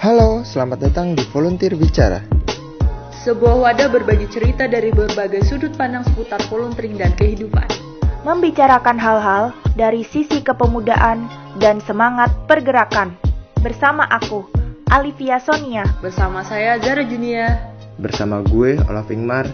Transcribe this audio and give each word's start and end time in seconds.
Halo, 0.00 0.40
selamat 0.48 0.88
datang 0.88 1.12
di 1.12 1.20
Volunteer 1.28 1.76
Bicara. 1.76 2.24
Sebuah 3.20 3.60
wadah 3.60 3.92
berbagi 3.92 4.32
cerita 4.32 4.64
dari 4.64 4.88
berbagai 4.88 5.44
sudut 5.44 5.76
pandang 5.76 6.00
seputar 6.08 6.40
volunteering 6.48 6.96
dan 6.96 7.12
kehidupan. 7.20 7.68
Membicarakan 8.24 8.96
hal-hal 8.96 9.52
dari 9.76 10.00
sisi 10.00 10.40
kepemudaan 10.40 11.28
dan 11.60 11.84
semangat 11.84 12.32
pergerakan. 12.48 13.12
Bersama 13.60 14.08
aku, 14.08 14.48
Alivia 14.88 15.36
Sonia. 15.36 15.84
Bersama 16.00 16.40
saya 16.48 16.80
Zara 16.80 17.04
Junia. 17.04 17.60
Bersama 18.00 18.40
gue, 18.40 18.80
Olaf 18.88 19.12
Ingmar. 19.12 19.52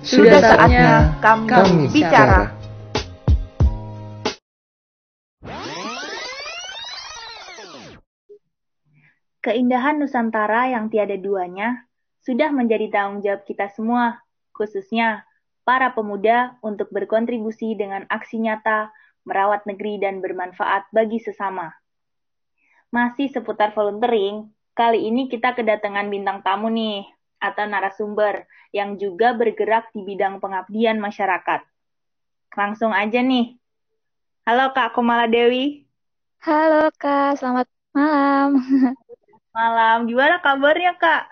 Sudah 0.00 0.40
saatnya 0.40 1.20
kami, 1.20 1.52
Kami 1.52 1.84
bicara. 1.92 2.48
bicara. 2.48 2.59
Keindahan 9.40 9.96
Nusantara 9.96 10.68
yang 10.68 10.92
tiada 10.92 11.16
duanya 11.16 11.88
sudah 12.20 12.52
menjadi 12.52 12.92
tanggung 12.92 13.24
jawab 13.24 13.48
kita 13.48 13.72
semua, 13.72 14.20
khususnya 14.52 15.24
para 15.64 15.96
pemuda 15.96 16.60
untuk 16.60 16.92
berkontribusi 16.92 17.72
dengan 17.72 18.04
aksi 18.12 18.36
nyata, 18.36 18.92
merawat 19.24 19.64
negeri 19.64 19.96
dan 19.96 20.20
bermanfaat 20.20 20.92
bagi 20.92 21.24
sesama. 21.24 21.72
Masih 22.92 23.32
seputar 23.32 23.72
volunteering, 23.72 24.52
kali 24.76 25.08
ini 25.08 25.32
kita 25.32 25.56
kedatangan 25.56 26.12
bintang 26.12 26.44
tamu 26.44 26.68
nih, 26.68 27.08
atau 27.40 27.64
narasumber 27.64 28.44
yang 28.76 29.00
juga 29.00 29.32
bergerak 29.32 29.88
di 29.96 30.04
bidang 30.04 30.44
pengabdian 30.44 31.00
masyarakat. 31.00 31.64
Langsung 32.52 32.92
aja 32.92 33.24
nih. 33.24 33.56
Halo 34.44 34.76
Kak 34.76 34.92
Komala 34.92 35.24
Dewi. 35.24 35.88
Halo 36.44 36.92
Kak, 37.00 37.40
selamat 37.40 37.66
malam. 37.96 38.60
Malam, 39.56 39.96
gimana 40.10 40.34
kabarnya 40.44 40.92
Kak? 41.02 41.22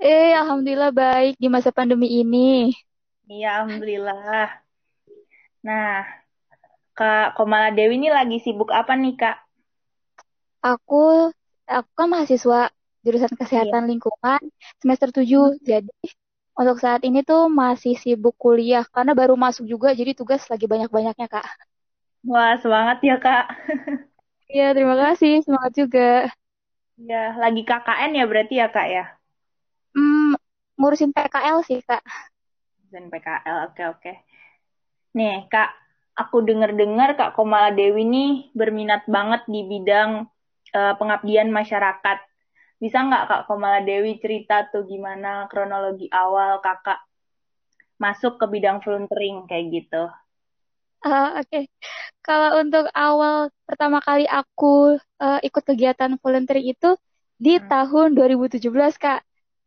Eh, 0.00 0.32
alhamdulillah 0.40 0.90
baik 1.00 1.34
di 1.42 1.48
masa 1.54 1.70
pandemi 1.76 2.06
ini. 2.20 2.72
Iya, 3.32 3.46
Alhamdulillah. 3.56 4.46
Nah, 5.66 6.06
Kak 6.98 7.26
Komala 7.36 7.68
Dewi 7.76 7.94
ini 8.00 8.08
lagi 8.16 8.36
sibuk 8.44 8.70
apa 8.80 8.92
nih 9.02 9.14
Kak? 9.20 9.36
Aku 10.72 11.30
aku 11.76 11.90
kan 11.98 12.08
mahasiswa 12.12 12.60
jurusan 13.04 13.32
Kesehatan 13.40 13.82
Lingkungan 13.90 14.40
semester 14.82 15.08
7. 15.14 15.54
Jadi 15.62 15.92
untuk 16.60 16.78
saat 16.84 17.02
ini 17.08 17.20
tuh 17.30 17.42
masih 17.62 17.94
sibuk 18.02 18.34
kuliah 18.44 18.84
karena 18.94 19.12
baru 19.20 19.34
masuk 19.44 19.64
juga 19.72 19.88
jadi 19.98 20.12
tugas 20.18 20.42
lagi 20.52 20.66
banyak-banyaknya, 20.72 21.26
Kak. 21.34 21.46
Wah, 22.30 22.52
semangat 22.62 22.98
ya 23.08 23.16
Kak. 23.24 23.44
Iya, 24.52 24.64
terima 24.76 24.94
kasih. 25.02 25.32
Semangat 25.44 25.72
juga. 25.80 26.00
Ya, 26.96 27.36
lagi 27.36 27.60
KKN 27.60 28.16
ya 28.16 28.24
berarti 28.24 28.54
ya 28.56 28.72
Kak 28.72 28.88
ya? 28.88 29.04
Hmm, 29.92 30.32
ngurusin 30.80 31.12
PKL 31.12 31.60
sih, 31.68 31.84
Kak. 31.84 32.00
Dan 32.88 33.12
PKL, 33.12 33.68
oke 33.68 33.82
oke. 33.84 34.12
Nih 35.12 35.44
Kak, 35.52 35.76
aku 36.16 36.40
dengar-dengar 36.40 37.12
Kak 37.20 37.36
Komala 37.36 37.68
Dewi 37.76 38.08
nih 38.08 38.48
berminat 38.56 39.04
banget 39.04 39.44
di 39.44 39.60
bidang 39.68 40.24
eh, 40.72 40.94
pengabdian 40.96 41.52
masyarakat. 41.52 42.18
Bisa 42.80 43.04
nggak 43.04 43.24
Kak 43.28 43.42
Komala 43.44 43.84
Dewi 43.84 44.16
cerita 44.16 44.64
tuh 44.72 44.88
gimana 44.88 45.44
kronologi 45.52 46.08
awal 46.08 46.64
Kakak 46.64 47.04
masuk 48.00 48.40
ke 48.40 48.46
bidang 48.48 48.80
volunteering 48.80 49.44
kayak 49.44 49.66
gitu? 49.72 50.08
Ah, 51.04 51.38
Oke, 51.40 51.56
Kalau 52.26 52.50
untuk 52.62 52.84
awal 52.96 53.50
pertama 53.68 53.98
kali 54.08 54.24
aku 54.38 54.66
eh, 55.22 55.38
ikut 55.48 55.62
kegiatan 55.68 56.12
volunteering 56.22 56.66
itu 56.74 56.88
di 57.44 57.50
Hmm. 57.54 57.70
tahun 57.70 58.08
2017, 58.16 58.94
Kak. 59.02 59.20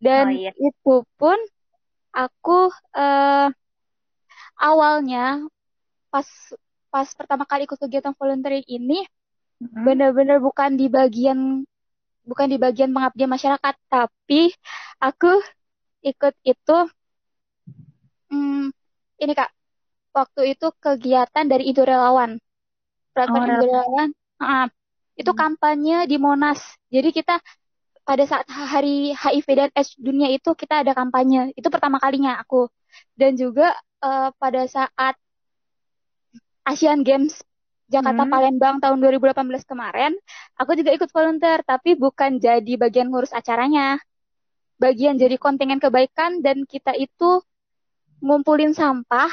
Dan 0.06 0.26
Oh, 0.26 0.30
iya. 0.30 0.54
itu 0.68 0.94
pun 1.20 1.40
aku 2.16 2.52
eh, 2.98 3.48
awalnya 4.60 5.46
pas 6.14 6.28
pas 6.94 7.08
pertama 7.20 7.44
kali 7.50 7.66
ikut 7.68 7.80
kegiatan 7.84 8.14
volunteering 8.18 8.66
ini 8.68 9.06
Mm-mm. 9.62 9.88
benar-benar 9.88 10.40
bukan 10.44 10.76
di 10.80 10.88
bagian 10.92 11.64
bukan 12.30 12.48
di 12.54 12.58
bagian 12.62 12.92
pengabdian 12.96 13.32
masyarakat, 13.32 13.76
tapi 13.90 14.54
aku 15.02 15.32
ikut 16.06 16.34
itu 16.46 16.78
hmm, 18.30 18.70
ini 19.24 19.34
Kak, 19.40 19.50
waktu 20.16 20.42
itu 20.58 20.68
kegiatan 20.84 21.46
dari 21.52 21.70
Indo 21.70 21.84
Relawan. 21.86 22.40
Oh, 23.28 23.46
Indo 23.46 23.66
Relawan, 23.66 24.10
ah, 24.42 24.68
itu 25.20 25.32
Hmm. 25.32 25.40
kampanye 25.42 26.08
di 26.10 26.18
Monas. 26.18 26.60
Jadi 26.90 27.10
kita 27.14 27.40
pada 28.08 28.24
saat 28.26 28.48
hari 28.50 29.14
HIV 29.14 29.48
dan 29.60 29.70
AIDS 29.78 29.94
dunia 30.00 30.30
itu 30.34 30.50
kita 30.58 30.82
ada 30.84 30.92
kampanye. 30.98 31.54
Itu 31.60 31.70
pertama 31.74 31.98
kalinya 32.02 32.40
aku. 32.42 32.68
Dan 33.20 33.38
juga 33.38 33.76
eh, 34.04 34.30
pada 34.42 34.62
saat 34.68 35.16
Asian 36.66 37.02
Games 37.04 37.42
Jakarta 37.90 38.24
Hmm. 38.24 38.30
Palembang 38.30 38.78
tahun 38.84 39.02
2018 39.02 39.66
kemarin, 39.66 40.14
aku 40.62 40.78
juga 40.78 40.94
ikut 40.94 41.10
volunteer, 41.10 41.66
tapi 41.66 41.98
bukan 41.98 42.38
jadi 42.38 42.74
bagian 42.78 43.10
ngurus 43.10 43.34
acaranya. 43.34 43.98
Bagian 44.78 45.18
jadi 45.18 45.36
kontingen 45.42 45.82
kebaikan 45.82 46.40
dan 46.46 46.64
kita 46.70 46.94
itu 46.96 47.42
ngumpulin 48.22 48.78
sampah, 48.78 49.32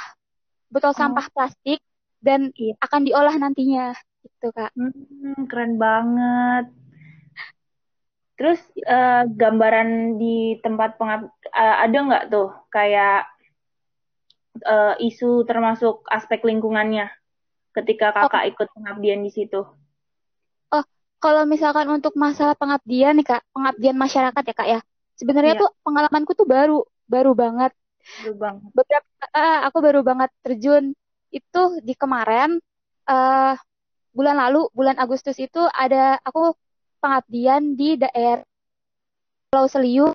botol 0.72 0.92
Oh. 0.96 0.96
sampah 0.96 1.26
plastik 1.34 1.80
dan 2.22 2.52
Iya. 2.56 2.74
akan 2.84 3.00
diolah 3.06 3.36
nantinya. 3.38 3.94
Gitu, 4.24 4.48
Kak. 4.56 4.72
Hmm, 4.76 5.40
keren 5.50 5.72
banget. 5.82 6.64
Terus 8.36 8.60
eh, 8.84 9.22
gambaran 9.40 9.88
di 10.20 10.60
tempat 10.64 10.90
pengab 11.00 11.20
eh, 11.62 11.76
ada 11.84 11.96
nggak 12.06 12.24
tuh 12.32 12.48
kayak 12.74 13.24
eh, 14.74 14.94
isu 15.08 15.30
termasuk 15.48 15.94
aspek 16.16 16.40
lingkungannya 16.48 17.06
ketika 17.76 18.06
Oh, 18.20 18.30
kakak 18.30 18.44
ikut 18.56 18.68
pengabdian 18.74 19.20
di 19.26 19.30
situ? 19.36 19.60
oh, 20.74 20.84
kalau 21.22 21.42
misalkan 21.52 21.86
untuk 21.96 22.14
masalah 22.24 22.54
pengabdian 22.60 23.14
nih, 23.18 23.26
Kak, 23.26 23.42
pengabdian 23.54 23.96
masyarakat 23.98 24.42
ya, 24.50 24.54
Kak 24.60 24.68
ya. 24.74 24.80
Sebenarnya 25.20 25.54
Iya, 25.54 25.60
tuh 25.60 25.70
pengalamanku 25.84 26.32
tuh 26.36 26.46
baru, 26.48 26.84
baru 27.08 27.32
banget. 27.32 27.72
Banget. 28.42 28.72
beberapa 28.76 29.08
ah, 29.34 29.66
aku 29.68 29.78
baru 29.82 30.00
banget 30.06 30.30
terjun 30.44 30.84
itu 31.32 31.62
di 31.82 31.94
kemarin 31.96 32.58
eh 33.06 33.54
bulan 34.16 34.36
lalu 34.40 34.66
bulan 34.72 34.96
Agustus 34.96 35.36
itu 35.36 35.60
ada 35.76 36.16
aku 36.24 36.56
pengabdian 37.02 37.76
di 37.76 38.00
daerah 38.00 38.42
Pulau 39.52 39.66
Seliu 39.68 40.06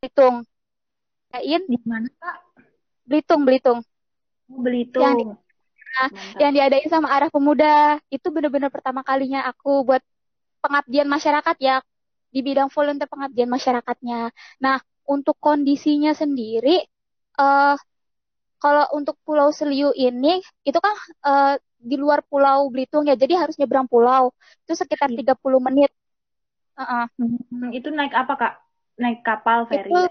Belitung 0.00 0.36
Yain 1.34 1.62
Di 1.68 1.78
mana 1.84 2.08
kak? 2.20 2.36
Belitung 3.04 3.42
Belitung 3.44 3.80
Oh, 4.48 4.60
Belitung. 4.64 5.02
yang 5.04 5.14
di, 5.20 5.24
Mantap. 5.28 6.40
yang 6.40 6.52
diadain 6.56 6.88
sama 6.88 7.08
Arah 7.12 7.28
Pemuda 7.28 8.00
itu 8.08 8.26
bener-bener 8.32 8.72
pertama 8.72 9.04
kalinya 9.04 9.44
aku 9.44 9.84
buat 9.84 10.00
pengabdian 10.64 11.04
masyarakat 11.04 11.56
ya 11.60 11.84
di 12.32 12.40
bidang 12.40 12.68
volunteer 12.72 13.08
pengabdian 13.08 13.48
masyarakatnya. 13.48 14.32
Nah, 14.64 14.80
untuk 15.08 15.36
kondisinya 15.40 16.12
sendiri 16.12 16.84
eh 17.40 17.76
kalau 18.58 18.84
untuk 18.98 19.14
Pulau 19.22 19.48
Seliu 19.54 19.94
ini 19.94 20.42
itu 20.66 20.78
kan 20.82 20.94
eh, 21.30 21.54
di 21.78 21.94
luar 21.94 22.26
Pulau 22.26 22.66
Belitung 22.74 23.06
ya, 23.06 23.14
jadi 23.14 23.38
harus 23.38 23.54
nyebrang 23.54 23.86
pulau. 23.86 24.34
Itu 24.66 24.74
sekitar 24.74 25.08
Iya. 25.14 25.22
30 25.22 25.62
menit. 25.62 25.90
Heeh. 26.74 27.04
Hmm, 27.18 27.70
itu 27.70 27.88
naik 27.94 28.12
apa 28.14 28.34
kak? 28.34 28.52
Naik 28.98 29.22
kapal 29.22 29.70
feri 29.70 29.94
Itu 29.94 30.10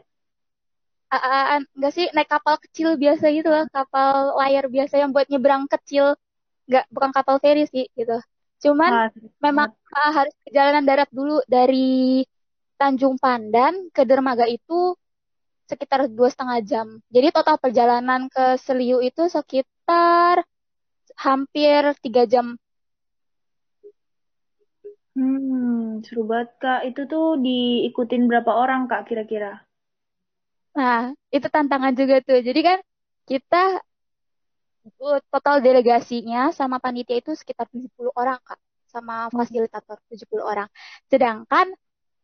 ah, 1.11 1.59
enggak 1.75 1.91
sih 1.95 2.05
naik 2.15 2.29
kapal 2.31 2.55
kecil 2.63 2.95
biasa 2.99 3.25
gitu 3.35 3.47
loh, 3.51 3.67
kapal 3.71 4.35
layar 4.39 4.65
biasa 4.71 4.95
yang 4.99 5.11
buat 5.15 5.27
nyebrang 5.27 5.67
kecil. 5.67 6.15
Enggak, 6.67 6.85
bukan 6.91 7.11
kapal 7.15 7.35
feri 7.43 7.63
sih 7.67 7.85
gitu. 7.99 8.15
Cuman 8.63 8.91
seru 9.11 9.27
memang 9.43 9.69
ah, 9.91 10.11
harus 10.15 10.33
perjalanan 10.43 10.83
darat 10.87 11.09
dulu 11.11 11.43
dari 11.47 12.23
Tanjung 12.79 13.17
Pandan 13.17 13.89
ke 13.95 14.01
dermaga 14.05 14.45
itu 14.47 14.93
sekitar 15.67 16.07
dua 16.07 16.29
setengah 16.31 16.59
jam. 16.63 16.87
Jadi 17.11 17.27
total 17.35 17.57
perjalanan 17.59 18.31
ke 18.31 18.55
Seliu 18.61 19.03
itu 19.03 19.27
sekitar 19.27 20.45
hampir 21.19 21.81
tiga 21.99 22.23
jam. 22.29 22.55
Hmm, 25.17 26.05
seru 26.05 26.23
banget 26.29 26.49
kak. 26.61 26.81
Itu 26.89 27.01
tuh 27.11 27.41
diikutin 27.45 28.29
berapa 28.29 28.51
orang 28.63 28.85
kak 28.85 29.09
kira-kira? 29.09 29.65
Nah, 30.77 31.09
itu 31.33 31.47
tantangan 31.49 31.93
juga 31.97 32.15
tuh. 32.21 32.37
Jadi 32.47 32.59
kan 32.61 32.79
kita 33.25 33.81
uh, 35.01 35.19
total 35.33 35.55
delegasinya 35.65 36.53
sama 36.53 36.77
panitia 36.77 37.17
itu 37.21 37.31
sekitar 37.33 37.65
70 37.73 38.13
orang, 38.13 38.37
Kak. 38.47 38.59
Sama 38.93 39.27
fasilitator 39.33 39.97
70 40.09 40.45
orang. 40.45 40.69
Sedangkan 41.11 41.67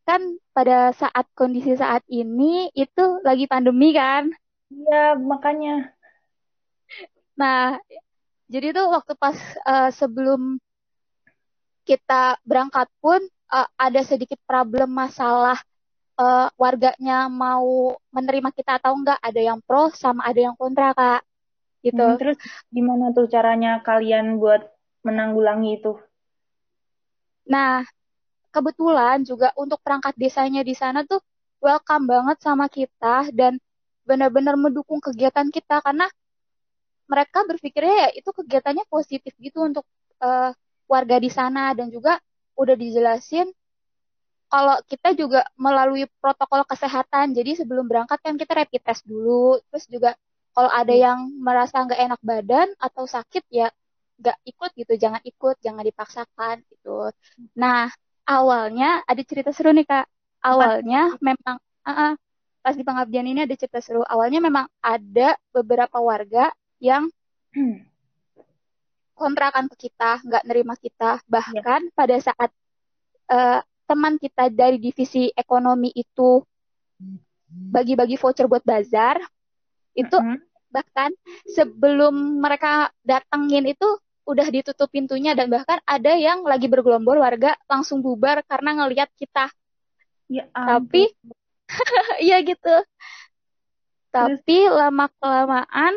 kan 0.03 0.21
pada 0.51 0.91
saat 0.91 1.25
kondisi 1.35 1.75
saat 1.79 2.03
ini 2.11 2.67
itu 2.75 3.23
lagi 3.23 3.47
pandemi 3.47 3.95
kan. 3.95 4.31
Iya, 4.67 5.15
makanya. 5.15 5.95
Nah, 7.39 7.79
jadi 8.51 8.75
tuh 8.75 8.91
waktu 8.91 9.13
pas 9.15 9.37
eh, 9.63 9.89
sebelum 9.95 10.59
kita 11.83 12.39
berangkat 12.47 12.87
pun 13.03 13.19
uh, 13.51 13.67
ada 13.75 14.01
sedikit 14.07 14.39
problem 14.47 14.89
masalah 14.95 15.59
uh, 16.15 16.47
warganya 16.55 17.27
mau 17.27 17.95
menerima 18.09 18.49
kita 18.55 18.79
atau 18.79 18.95
enggak, 18.95 19.19
ada 19.19 19.41
yang 19.43 19.59
pro 19.61 19.91
sama 19.93 20.23
ada 20.25 20.39
yang 20.39 20.55
kontra 20.55 20.95
kak. 20.95 21.21
Gitu. 21.83 21.99
Hmm, 21.99 22.15
terus 22.15 22.39
gimana 22.71 23.11
tuh 23.11 23.27
caranya 23.27 23.83
kalian 23.83 24.39
buat 24.39 24.63
menanggulangi 25.03 25.83
itu? 25.83 25.99
Nah, 27.43 27.83
kebetulan 28.53 29.25
juga 29.25 29.49
untuk 29.57 29.81
perangkat 29.81 30.13
desanya 30.15 30.61
di 30.61 30.77
sana 30.77 31.01
tuh 31.03 31.19
welcome 31.59 32.05
banget 32.05 32.37
sama 32.45 32.69
kita 32.69 33.33
dan 33.33 33.57
benar-benar 34.05 34.55
mendukung 34.59 34.99
kegiatan 35.01 35.47
kita 35.49 35.79
karena 35.81 36.05
mereka 37.07 37.43
berpikirnya 37.47 37.95
ya 38.07 38.09
itu 38.19 38.29
kegiatannya 38.29 38.85
positif 38.87 39.33
gitu 39.39 39.63
untuk 39.63 39.85
uh, 40.23 40.51
warga 40.87 41.17
di 41.19 41.31
sana 41.31 41.73
dan 41.73 41.89
juga 41.89 42.19
udah 42.53 42.75
dijelasin 42.77 43.49
kalau 44.53 44.77
kita 44.85 45.17
juga 45.17 45.41
melalui 45.57 46.05
protokol 46.21 46.61
kesehatan. 46.69 47.33
Jadi 47.33 47.57
sebelum 47.57 47.89
berangkat 47.89 48.21
kan 48.21 48.37
kita 48.37 48.53
rapid 48.53 48.85
test 48.85 49.01
dulu. 49.09 49.57
Terus 49.73 49.85
juga 49.89 50.11
kalau 50.53 50.69
ada 50.69 50.93
yang 50.93 51.33
merasa 51.41 51.81
nggak 51.81 51.97
enak 51.97 52.21
badan 52.21 52.69
atau 52.77 53.09
sakit 53.09 53.49
ya 53.49 53.73
nggak 54.21 54.37
ikut 54.45 54.71
gitu, 54.77 54.93
jangan 55.01 55.21
ikut, 55.25 55.57
jangan 55.57 55.81
dipaksakan 55.81 56.61
gitu. 56.69 57.09
Nah 57.57 57.89
awalnya 58.27 59.03
ada 59.03 59.21
cerita 59.23 59.51
seru 59.51 59.71
nih 59.75 59.87
kak. 59.87 60.07
Awalnya 60.43 61.15
memang 61.23 61.55
uh 61.59 61.91
-uh, 61.91 62.11
pas 62.63 62.75
di 62.75 62.83
pengabdian 62.83 63.27
ini 63.27 63.43
ada 63.47 63.55
cerita 63.55 63.79
seru. 63.79 64.03
Awalnya 64.03 64.43
memang 64.43 64.67
ada 64.79 65.35
beberapa 65.51 65.99
warga 65.99 66.51
yang 66.79 67.07
kontrakan 69.19 69.71
ke 69.71 69.87
kita, 69.87 70.19
nggak 70.23 70.43
nerima 70.47 70.75
kita. 70.75 71.23
Bahkan 71.27 71.81
ya. 71.87 71.93
pada 71.95 72.15
saat 72.19 72.49
uh, 73.31 73.59
teman 73.87 74.15
kita 74.19 74.47
dari 74.51 74.79
divisi 74.79 75.31
ekonomi 75.35 75.91
itu 75.91 76.43
bagi-bagi 77.53 78.17
voucher 78.17 78.49
buat 78.49 78.65
bazar, 78.65 79.19
itu 79.93 80.15
mm 80.17 80.25
-hmm. 80.25 80.39
bahkan 80.73 81.11
sebelum 81.45 82.41
mereka 82.41 82.89
datangin 83.05 83.69
itu 83.69 83.85
udah 84.23 84.47
ditutup 84.47 84.87
pintunya 84.87 85.35
dan 85.35 85.51
bahkan 85.51 85.79
ada 85.83 86.15
yang 86.15 86.43
lagi 86.47 86.71
bergelombol 86.71 87.19
warga 87.19 87.55
langsung 87.67 87.99
bubar 87.99 88.43
karena 88.47 88.83
ngelihat 88.83 89.11
kita. 89.19 89.51
Ya, 90.31 90.47
Tapi 90.51 91.11
iya 92.25 92.39
gitu. 92.41 92.75
Tapi 94.13 94.69
lama 94.69 95.09
kelamaan 95.17 95.93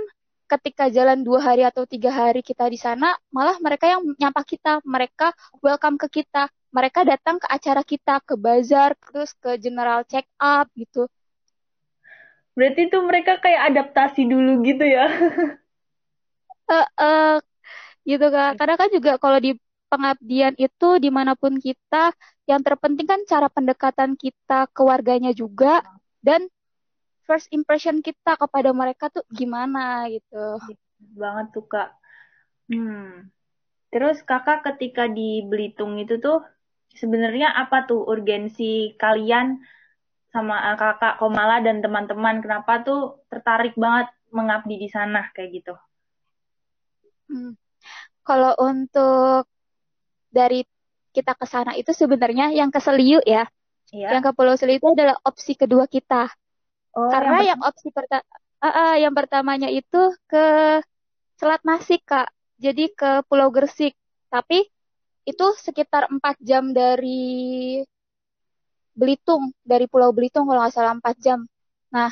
ketika 0.46 0.88
jalan 0.88 1.26
dua 1.26 1.42
hari 1.42 1.66
atau 1.66 1.84
tiga 1.84 2.08
hari 2.14 2.40
kita 2.40 2.70
di 2.70 2.78
sana, 2.78 3.18
malah 3.34 3.58
mereka 3.58 3.90
yang 3.90 4.02
nyapa 4.16 4.46
kita, 4.46 4.80
mereka 4.86 5.34
welcome 5.58 5.98
ke 5.98 6.22
kita, 6.22 6.48
mereka 6.70 7.02
datang 7.02 7.42
ke 7.42 7.46
acara 7.50 7.82
kita, 7.82 8.22
ke 8.22 8.34
bazar, 8.38 8.94
terus 8.96 9.34
ke 9.36 9.58
general 9.58 10.06
check 10.06 10.24
up 10.38 10.70
gitu. 10.78 11.10
Berarti 12.56 12.88
itu 12.88 12.98
mereka 13.04 13.36
kayak 13.36 13.74
adaptasi 13.74 14.24
dulu 14.24 14.64
gitu 14.64 14.86
ya? 14.86 15.12
uh, 16.72 16.88
uh, 16.96 17.36
gitu 18.06 18.26
kan. 18.30 18.54
Karena 18.54 18.74
kan 18.78 18.88
juga 18.94 19.18
kalau 19.18 19.42
di 19.42 19.58
pengabdian 19.90 20.54
itu 20.56 20.88
di 21.02 21.10
mana 21.10 21.34
pun 21.34 21.58
kita, 21.58 22.14
yang 22.46 22.62
terpenting 22.62 23.06
kan 23.06 23.20
cara 23.26 23.50
pendekatan 23.50 24.14
kita 24.14 24.70
ke 24.70 24.82
warganya 24.86 25.34
juga 25.34 25.82
dan 26.22 26.46
first 27.26 27.50
impression 27.50 27.98
kita 28.00 28.38
kepada 28.38 28.70
mereka 28.70 29.10
tuh 29.10 29.26
gimana 29.34 30.06
gitu. 30.06 30.62
Banget 31.18 31.46
tuh 31.50 31.66
kak. 31.66 31.90
Hmm. 32.70 33.30
Terus 33.90 34.22
kakak 34.22 34.62
ketika 34.62 35.10
di 35.10 35.42
Belitung 35.46 35.98
itu 35.98 36.18
tuh 36.22 36.42
sebenarnya 36.94 37.54
apa 37.54 37.86
tuh 37.86 38.06
urgensi 38.06 38.94
kalian 38.98 39.58
sama 40.30 40.74
eh, 40.74 40.76
kakak 40.78 41.18
Komala 41.18 41.62
dan 41.62 41.82
teman-teman 41.82 42.42
kenapa 42.42 42.82
tuh 42.82 43.22
tertarik 43.30 43.74
banget 43.74 44.10
mengabdi 44.30 44.76
di 44.78 44.88
sana 44.90 45.30
kayak 45.34 45.50
gitu? 45.62 45.74
Hmm. 47.26 47.54
Kalau 48.26 48.52
untuk 48.58 49.46
dari 50.30 50.66
kita 51.14 51.32
ke 51.32 51.46
sana 51.48 51.72
itu 51.78 51.96
sebenarnya 51.96 52.52
yang 52.52 52.68
ke 52.68 52.82
Seliu 52.82 53.24
ya. 53.24 53.48
Iya. 53.94 54.18
Yang 54.18 54.22
ke 54.28 54.30
Pulau 54.36 54.54
Seliu 54.58 54.76
itu 54.76 54.88
adalah 54.92 55.16
opsi 55.24 55.56
kedua 55.56 55.88
kita. 55.88 56.28
Oh, 56.92 57.08
Karena 57.08 57.40
yang, 57.40 57.56
yang 57.56 57.60
opsi 57.64 57.88
pertama 57.94 58.26
uh, 58.60 58.68
uh, 58.68 58.92
yang 59.00 59.14
pertamanya 59.16 59.68
itu 59.72 60.12
ke 60.28 60.46
Selat 61.36 61.62
Masik, 61.64 62.04
Kak. 62.04 62.28
Jadi 62.56 62.92
ke 62.92 63.24
Pulau 63.28 63.52
Gersik. 63.52 63.92
Tapi 64.32 64.64
itu 65.26 65.46
sekitar 65.58 66.08
4 66.08 66.22
jam 66.40 66.70
dari 66.72 67.82
Belitung, 68.96 69.52
dari 69.60 69.84
Pulau 69.90 70.14
Belitung 70.14 70.48
kalau 70.48 70.64
nggak 70.64 70.74
salah 70.74 70.96
4 70.96 71.16
jam. 71.20 71.44
Nah, 71.92 72.10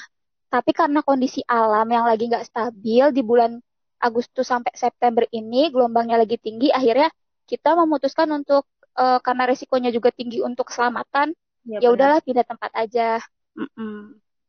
tapi 0.52 0.70
karena 0.76 1.00
kondisi 1.00 1.40
alam 1.48 1.88
yang 1.88 2.04
lagi 2.04 2.28
nggak 2.28 2.44
stabil 2.44 3.10
di 3.10 3.22
bulan 3.24 3.56
Agustus 4.04 4.44
sampai 4.44 4.76
September 4.76 5.24
ini 5.32 5.72
gelombangnya 5.72 6.20
lagi 6.20 6.36
tinggi, 6.36 6.68
akhirnya 6.68 7.08
kita 7.48 7.72
memutuskan 7.72 8.28
untuk 8.36 8.68
uh, 9.00 9.16
karena 9.24 9.48
resikonya 9.48 9.88
juga 9.88 10.12
tinggi 10.12 10.44
untuk 10.44 10.68
keselamatan, 10.68 11.32
ya, 11.64 11.80
ya 11.80 11.88
udahlah 11.88 12.20
pindah 12.20 12.44
tempat 12.44 12.70
aja. 12.76 13.24
Mm 13.56 13.68
-mm. 13.72 13.96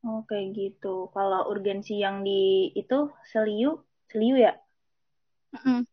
Oh, 0.05 0.21
kayak 0.29 0.53
gitu. 0.53 1.09
Kalau 1.09 1.49
urgensi 1.49 1.97
yang 1.97 2.21
di 2.21 2.69
itu 2.77 3.09
Seliu, 3.25 3.81
Seliu 4.05 4.37
ya? 4.37 4.53
Mm-mm. 5.49 5.89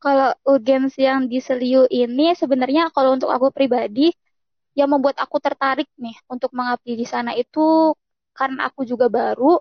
Kalau 0.00 0.32
urgensi 0.48 1.04
yang 1.04 1.28
di 1.28 1.36
Seliu 1.44 1.84
ini 1.92 2.32
sebenarnya 2.32 2.88
kalau 2.88 3.12
untuk 3.12 3.28
aku 3.28 3.52
pribadi 3.52 4.08
yang 4.72 4.88
membuat 4.88 5.20
aku 5.20 5.36
tertarik 5.44 5.90
nih 6.00 6.16
untuk 6.30 6.56
mengabdi 6.56 6.96
di 6.96 7.04
sana 7.04 7.36
itu 7.36 7.92
karena 8.32 8.70
aku 8.72 8.88
juga 8.88 9.12
baru, 9.12 9.60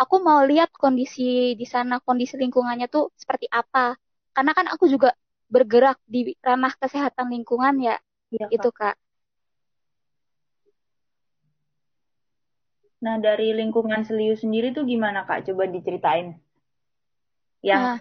aku 0.00 0.16
mau 0.24 0.40
lihat 0.48 0.72
kondisi 0.72 1.52
di 1.52 1.66
sana, 1.68 2.00
kondisi 2.00 2.40
lingkungannya 2.40 2.88
tuh 2.88 3.12
seperti 3.20 3.44
apa. 3.52 4.00
Karena 4.32 4.56
kan 4.56 4.66
aku 4.72 4.88
juga 4.88 5.12
bergerak 5.52 6.00
di 6.08 6.32
ranah 6.40 6.72
kesehatan 6.80 7.28
lingkungan 7.28 7.76
ya, 7.84 7.96
ya 8.32 8.48
itu 8.48 8.70
Kak. 8.72 8.96
Nah, 13.00 13.16
dari 13.16 13.52
lingkungan 13.56 14.04
Seliu 14.04 14.36
sendiri 14.36 14.72
tuh 14.72 14.84
gimana 14.88 15.24
Kak? 15.28 15.48
Coba 15.48 15.68
diceritain. 15.68 16.36
Yang 17.60 17.82
nah. 17.84 17.98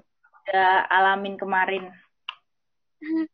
udah 0.48 0.72
alamin 0.88 1.36
kemarin. 1.36 1.84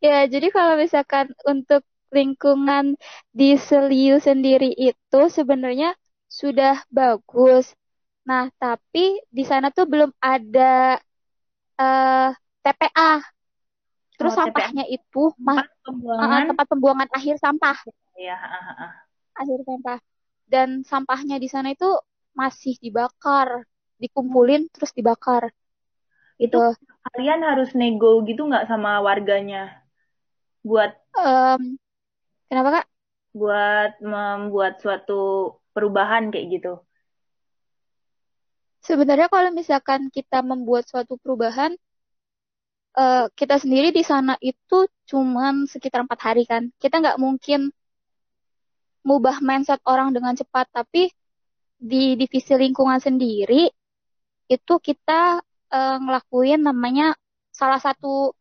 Ya, 0.00 0.24
jadi 0.24 0.48
kalau 0.48 0.80
misalkan 0.80 1.28
untuk 1.44 1.84
lingkungan 2.08 2.96
di 3.36 3.52
Seliu 3.60 4.16
sendiri 4.16 4.72
itu 4.72 5.20
sebenarnya 5.28 5.92
sudah 6.24 6.88
bagus. 6.88 7.76
Nah, 8.28 8.52
tapi 8.60 9.24
di 9.32 9.44
sana 9.48 9.72
tuh 9.72 9.88
belum 9.88 10.12
ada 10.20 11.00
uh, 11.80 12.28
eh, 12.28 12.30
TPA. 12.60 13.24
Terus 14.20 14.32
oh, 14.34 14.38
sampahnya 14.44 14.84
TPA. 14.84 14.96
itu 15.00 15.22
tempat 15.32 15.66
pembuangan. 15.80 16.40
Uh, 16.44 16.48
tempat 16.52 16.66
pembuangan 16.68 17.08
akhir 17.08 17.34
sampah. 17.40 17.76
Iya, 18.20 18.36
uh, 18.36 18.68
uh. 18.84 18.92
Akhir 19.40 19.64
sampah 19.64 19.98
dan 20.48 20.82
sampahnya 20.82 21.36
di 21.40 21.48
sana 21.48 21.72
itu 21.72 21.88
masih 22.32 22.76
dibakar, 22.80 23.64
dikumpulin 24.00 24.68
terus 24.72 24.92
dibakar. 24.96 25.52
Itu 26.40 26.76
kalian 27.14 27.40
harus 27.44 27.72
nego 27.72 28.20
gitu 28.28 28.44
nggak 28.44 28.68
sama 28.68 29.00
warganya 29.00 29.80
buat 30.60 30.92
um, 31.16 31.80
kenapa 32.50 32.68
kak? 32.82 32.86
Buat 33.32 33.92
membuat 34.02 34.82
suatu 34.82 35.54
perubahan 35.72 36.28
kayak 36.34 36.46
gitu. 36.58 36.72
Sebenarnya 38.82 39.28
kalau 39.28 39.50
misalkan 39.50 40.08
kita 40.08 40.40
membuat 40.40 40.86
suatu 40.86 41.18
perubahan, 41.18 41.74
uh, 42.98 43.26
kita 43.34 43.58
sendiri 43.62 43.90
di 43.94 44.02
sana 44.06 44.38
itu 44.42 44.86
cuman 45.10 45.66
sekitar 45.66 46.06
empat 46.06 46.20
hari 46.22 46.44
kan. 46.46 46.70
Kita 46.78 46.98
nggak 47.02 47.18
mungkin 47.20 47.70
mengubah 49.06 49.40
mindset 49.40 49.80
orang 49.88 50.12
dengan 50.12 50.36
cepat 50.36 50.68
tapi 50.68 51.08
di 51.78 52.18
divisi 52.18 52.52
lingkungan 52.58 52.98
sendiri 52.98 53.70
itu 54.50 54.74
kita 54.82 55.38
uh, 55.70 55.96
ngelakuin 56.02 56.60
namanya 56.60 57.14
salah 57.54 57.78
satu 57.78 58.34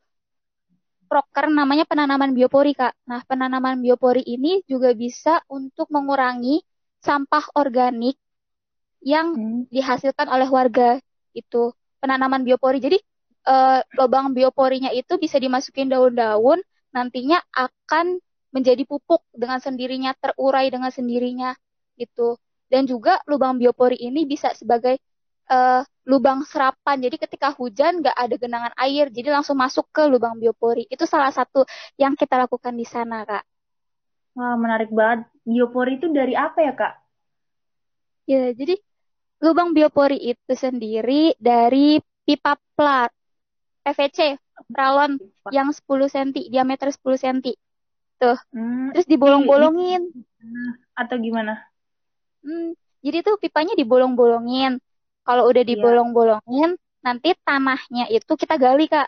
proker 1.07 1.47
namanya 1.47 1.87
penanaman 1.87 2.35
biopori 2.35 2.75
kak. 2.75 2.93
Nah 3.07 3.23
penanaman 3.23 3.79
biopori 3.79 4.27
ini 4.27 4.59
juga 4.67 4.91
bisa 4.91 5.39
untuk 5.47 5.87
mengurangi 5.87 6.59
sampah 6.99 7.55
organik 7.55 8.19
yang 9.07 9.31
hmm. 9.31 9.71
dihasilkan 9.71 10.27
oleh 10.27 10.51
warga 10.51 10.99
itu 11.31 11.71
penanaman 12.03 12.43
biopori. 12.43 12.83
Jadi 12.83 12.99
uh, 13.47 13.79
lubang 13.95 14.35
bioporinya 14.35 14.91
itu 14.91 15.15
bisa 15.15 15.39
dimasukin 15.39 15.87
daun-daun 15.87 16.59
nantinya 16.91 17.39
akan 17.55 18.19
menjadi 18.51 18.83
pupuk 18.83 19.23
dengan 19.31 19.63
sendirinya, 19.63 20.11
terurai 20.19 20.67
dengan 20.67 20.91
sendirinya 20.91 21.55
gitu. 21.95 22.35
Dan 22.67 22.83
juga 22.83 23.23
lubang 23.31 23.55
biopori 23.55 23.95
ini 23.95 24.27
bisa 24.27 24.51
sebagai 24.51 24.99
uh, 25.47 25.87
lubang 26.03 26.43
serapan. 26.43 26.99
Jadi 26.99 27.15
ketika 27.15 27.55
hujan 27.55 28.03
nggak 28.03 28.17
ada 28.17 28.35
genangan 28.35 28.73
air, 28.75 29.07
jadi 29.07 29.31
langsung 29.31 29.55
masuk 29.55 29.87
ke 29.95 30.03
lubang 30.03 30.35
biopori. 30.35 30.83
Itu 30.91 31.07
salah 31.07 31.31
satu 31.31 31.63
yang 31.95 32.19
kita 32.19 32.35
lakukan 32.35 32.75
di 32.75 32.83
sana, 32.83 33.23
Kak. 33.23 33.43
Wah, 34.35 34.59
menarik 34.59 34.91
banget. 34.91 35.31
Biopori 35.47 35.95
itu 35.95 36.11
dari 36.11 36.35
apa 36.35 36.59
ya, 36.59 36.73
Kak? 36.75 36.93
Ya, 38.27 38.51
jadi 38.51 38.75
lubang 39.41 39.73
biopori 39.73 40.17
itu 40.17 40.53
sendiri 40.53 41.37
dari 41.37 42.01
pipa 42.25 42.57
plat 42.73 43.11
PVC, 43.87 44.35
pralon 44.67 45.15
yang 45.55 45.71
10 45.71 45.87
cm, 46.11 46.51
diameter 46.51 46.91
10 46.91 46.99
cm. 47.15 47.55
Tuh. 48.19 48.37
Hmm, 48.51 48.91
Terus 48.91 49.07
dibolong-bolongin. 49.07 50.11
Atau 50.91 51.21
gimana? 51.23 51.63
Hmm, 52.43 52.75
jadi 52.99 53.23
tuh 53.23 53.39
pipanya 53.39 53.77
dibolong-bolongin. 53.79 54.83
Kalau 55.23 55.47
udah 55.47 55.63
iya. 55.63 55.71
dibolong-bolongin, 55.71 56.75
nanti 56.99 57.31
tanahnya 57.47 58.11
itu 58.11 58.33
kita 58.35 58.59
gali, 58.59 58.91
Kak. 58.91 59.07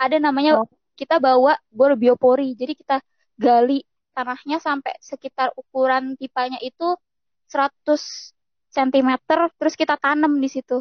Ada 0.00 0.18
namanya 0.18 0.64
oh. 0.64 0.66
kita 0.98 1.22
bawa 1.22 1.54
bor 1.70 1.94
biopori. 1.94 2.58
Jadi 2.58 2.72
kita 2.74 2.98
gali 3.38 3.86
tanahnya 4.16 4.58
sampai 4.58 4.98
sekitar 4.98 5.54
ukuran 5.54 6.18
pipanya 6.18 6.58
itu 6.58 6.98
100 7.46 8.34
cm 8.70 9.18
terus 9.58 9.74
kita 9.74 9.98
tanam 9.98 10.38
di 10.38 10.48
situ. 10.48 10.80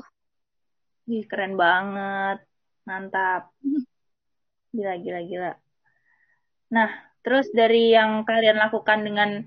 Ih, 1.09 1.25
keren 1.25 1.57
banget. 1.57 2.45
Mantap. 2.85 3.53
Gila, 4.75 5.01
gila, 5.01 5.21
gila. 5.25 5.51
Nah, 6.69 6.89
terus 7.25 7.49
dari 7.49 7.89
yang 7.97 8.21
kalian 8.21 8.61
lakukan 8.61 9.01
dengan 9.01 9.41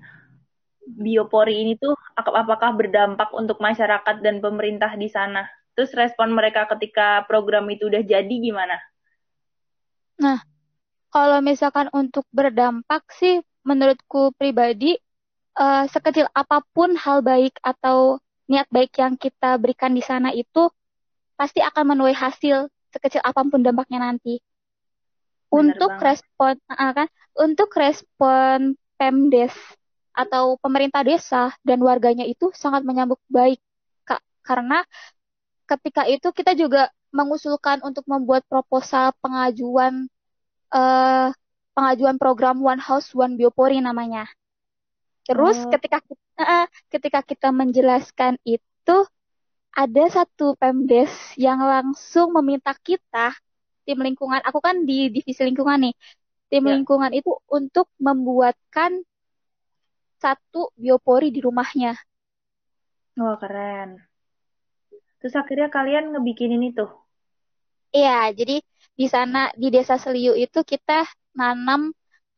biopori 0.83 1.63
ini 1.63 1.79
tuh 1.79 1.95
apakah 2.19 2.75
berdampak 2.75 3.31
untuk 3.31 3.63
masyarakat 3.63 4.19
dan 4.19 4.43
pemerintah 4.43 4.91
di 4.99 5.07
sana? 5.07 5.47
Terus 5.73 5.95
respon 5.95 6.35
mereka 6.35 6.67
ketika 6.75 7.23
program 7.23 7.71
itu 7.71 7.87
udah 7.87 8.03
jadi 8.03 8.35
gimana? 8.35 8.75
Nah, 10.19 10.43
kalau 11.09 11.39
misalkan 11.39 11.87
untuk 11.95 12.27
berdampak 12.35 13.07
sih 13.15 13.39
menurutku 13.63 14.35
pribadi 14.35 14.99
uh, 15.57 15.87
sekecil 15.87 16.27
apa 16.35 16.61
pun 16.75 16.99
hal 16.99 17.23
baik 17.23 17.55
atau 17.63 18.19
niat 18.53 18.69
baik 18.69 18.93
yang 19.01 19.17
kita 19.17 19.57
berikan 19.57 19.97
di 19.97 20.05
sana 20.05 20.29
itu 20.29 20.69
pasti 21.33 21.57
akan 21.65 21.97
menuai 21.97 22.13
hasil 22.13 22.69
sekecil 22.93 23.25
apa 23.25 23.41
pun 23.41 23.65
dampaknya 23.65 24.05
nanti. 24.05 24.37
Untuk 25.49 25.97
banget. 25.97 26.21
respon 26.21 26.53
uh, 26.69 26.93
kan 26.93 27.07
untuk 27.33 27.69
respon 27.73 28.77
Pemdes 28.97 29.53
atau 30.13 30.61
pemerintah 30.61 31.01
desa 31.01 31.49
dan 31.65 31.81
warganya 31.81 32.25
itu 32.29 32.53
sangat 32.53 32.85
menyambut 32.85 33.17
baik 33.25 33.57
Kak 34.05 34.21
karena 34.45 34.85
ketika 35.65 36.05
itu 36.05 36.29
kita 36.29 36.53
juga 36.53 36.93
mengusulkan 37.09 37.81
untuk 37.81 38.05
membuat 38.05 38.45
proposal 38.45 39.13
pengajuan 39.21 40.09
uh, 40.73 41.29
pengajuan 41.73 42.17
program 42.21 42.61
One 42.61 42.81
House 42.81 43.13
One 43.13 43.37
Biopori 43.37 43.81
namanya. 43.81 44.29
Terus 45.25 45.57
oh. 45.65 45.69
ketika 45.73 46.01
uh, 46.39 46.65
ketika 46.89 47.21
kita 47.21 47.49
menjelaskan 47.53 48.37
itu 48.45 48.97
ada 49.73 50.03
satu 50.09 50.53
Pemdes 50.53 51.33
yang 51.33 51.61
langsung 51.61 52.29
meminta 52.37 52.77
kita 52.77 53.33
tim 53.83 53.99
lingkungan, 53.99 54.39
aku 54.45 54.63
kan 54.63 54.85
di 54.87 55.11
divisi 55.11 55.41
lingkungan 55.43 55.89
nih. 55.89 55.95
Tim 56.47 56.63
ya. 56.69 56.77
lingkungan 56.77 57.11
itu 57.11 57.33
untuk 57.49 57.89
membuatkan 57.97 59.01
satu 60.21 60.71
biopori 60.77 61.33
di 61.33 61.43
rumahnya. 61.43 61.97
Wah, 63.19 63.35
keren. 63.41 63.99
Terus 65.19 65.35
akhirnya 65.35 65.67
kalian 65.67 66.15
ngebikinin 66.15 66.63
itu? 66.63 66.87
Iya, 67.93 68.31
jadi 68.31 68.61
di 68.93 69.07
sana 69.09 69.49
di 69.53 69.67
Desa 69.73 69.97
Seliu 69.97 70.37
itu 70.37 70.61
kita 70.63 71.05
nanam 71.33 71.93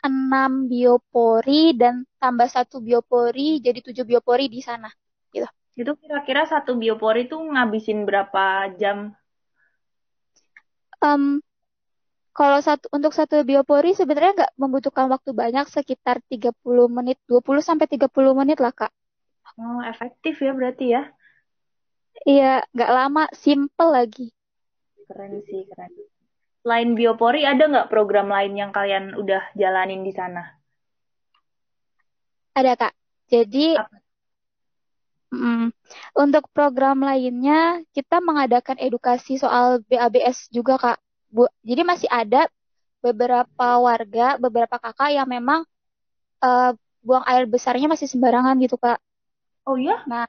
enam 0.06 0.70
biopori 0.70 1.74
dan 1.74 2.06
tambah 2.22 2.46
satu 2.46 2.78
biopori 2.80 3.58
jadi 3.58 3.82
tujuh 3.82 4.06
biopori 4.06 4.46
di 4.46 4.62
sana 4.62 4.88
gitu. 5.34 5.50
Itu 5.76 5.92
kira-kira 6.00 6.46
satu 6.48 6.78
biopori 6.78 7.28
itu 7.28 7.36
ngabisin 7.36 8.06
berapa 8.08 8.70
jam? 8.80 9.12
Um, 11.04 11.44
kalau 12.32 12.60
satu 12.64 12.88
untuk 12.96 13.12
satu 13.12 13.44
biopori 13.44 13.92
sebenarnya 13.92 14.32
nggak 14.46 14.54
membutuhkan 14.56 15.12
waktu 15.12 15.36
banyak 15.36 15.68
sekitar 15.68 16.24
30 16.32 16.88
menit, 16.88 17.20
20 17.28 17.60
sampai 17.60 17.88
30 17.92 18.32
menit 18.32 18.64
lah, 18.64 18.72
Kak. 18.72 18.92
Oh, 19.56 19.80
efektif 19.84 20.40
ya 20.44 20.52
berarti 20.52 20.96
ya. 20.96 21.12
Iya, 22.24 22.64
nggak 22.72 22.92
lama, 22.92 23.24
simple 23.36 23.90
lagi. 23.92 24.28
Keren 25.08 25.44
sih, 25.44 25.68
keren 25.68 25.92
selain 26.66 26.98
biopori 26.98 27.46
ada 27.46 27.70
nggak 27.70 27.94
program 27.94 28.34
lain 28.34 28.58
yang 28.58 28.74
kalian 28.74 29.14
udah 29.14 29.54
jalanin 29.54 30.02
di 30.02 30.10
sana? 30.10 30.58
Ada 32.58 32.74
kak. 32.74 32.94
Jadi 33.30 33.78
mm, 35.30 35.70
untuk 36.18 36.50
program 36.50 37.06
lainnya 37.06 37.86
kita 37.94 38.18
mengadakan 38.18 38.82
edukasi 38.82 39.38
soal 39.38 39.86
BABS 39.86 40.50
juga 40.50 40.82
kak. 40.82 40.98
Bu, 41.30 41.46
jadi 41.62 41.86
masih 41.86 42.10
ada 42.10 42.50
beberapa 42.98 43.68
warga, 43.78 44.42
beberapa 44.42 44.82
kakak 44.82 45.14
yang 45.14 45.30
memang 45.30 45.70
uh, 46.42 46.74
buang 47.06 47.22
air 47.30 47.46
besarnya 47.46 47.86
masih 47.86 48.10
sembarangan 48.10 48.58
gitu 48.58 48.82
kak. 48.82 48.98
Oh 49.70 49.78
iya? 49.78 50.02
Nah, 50.10 50.26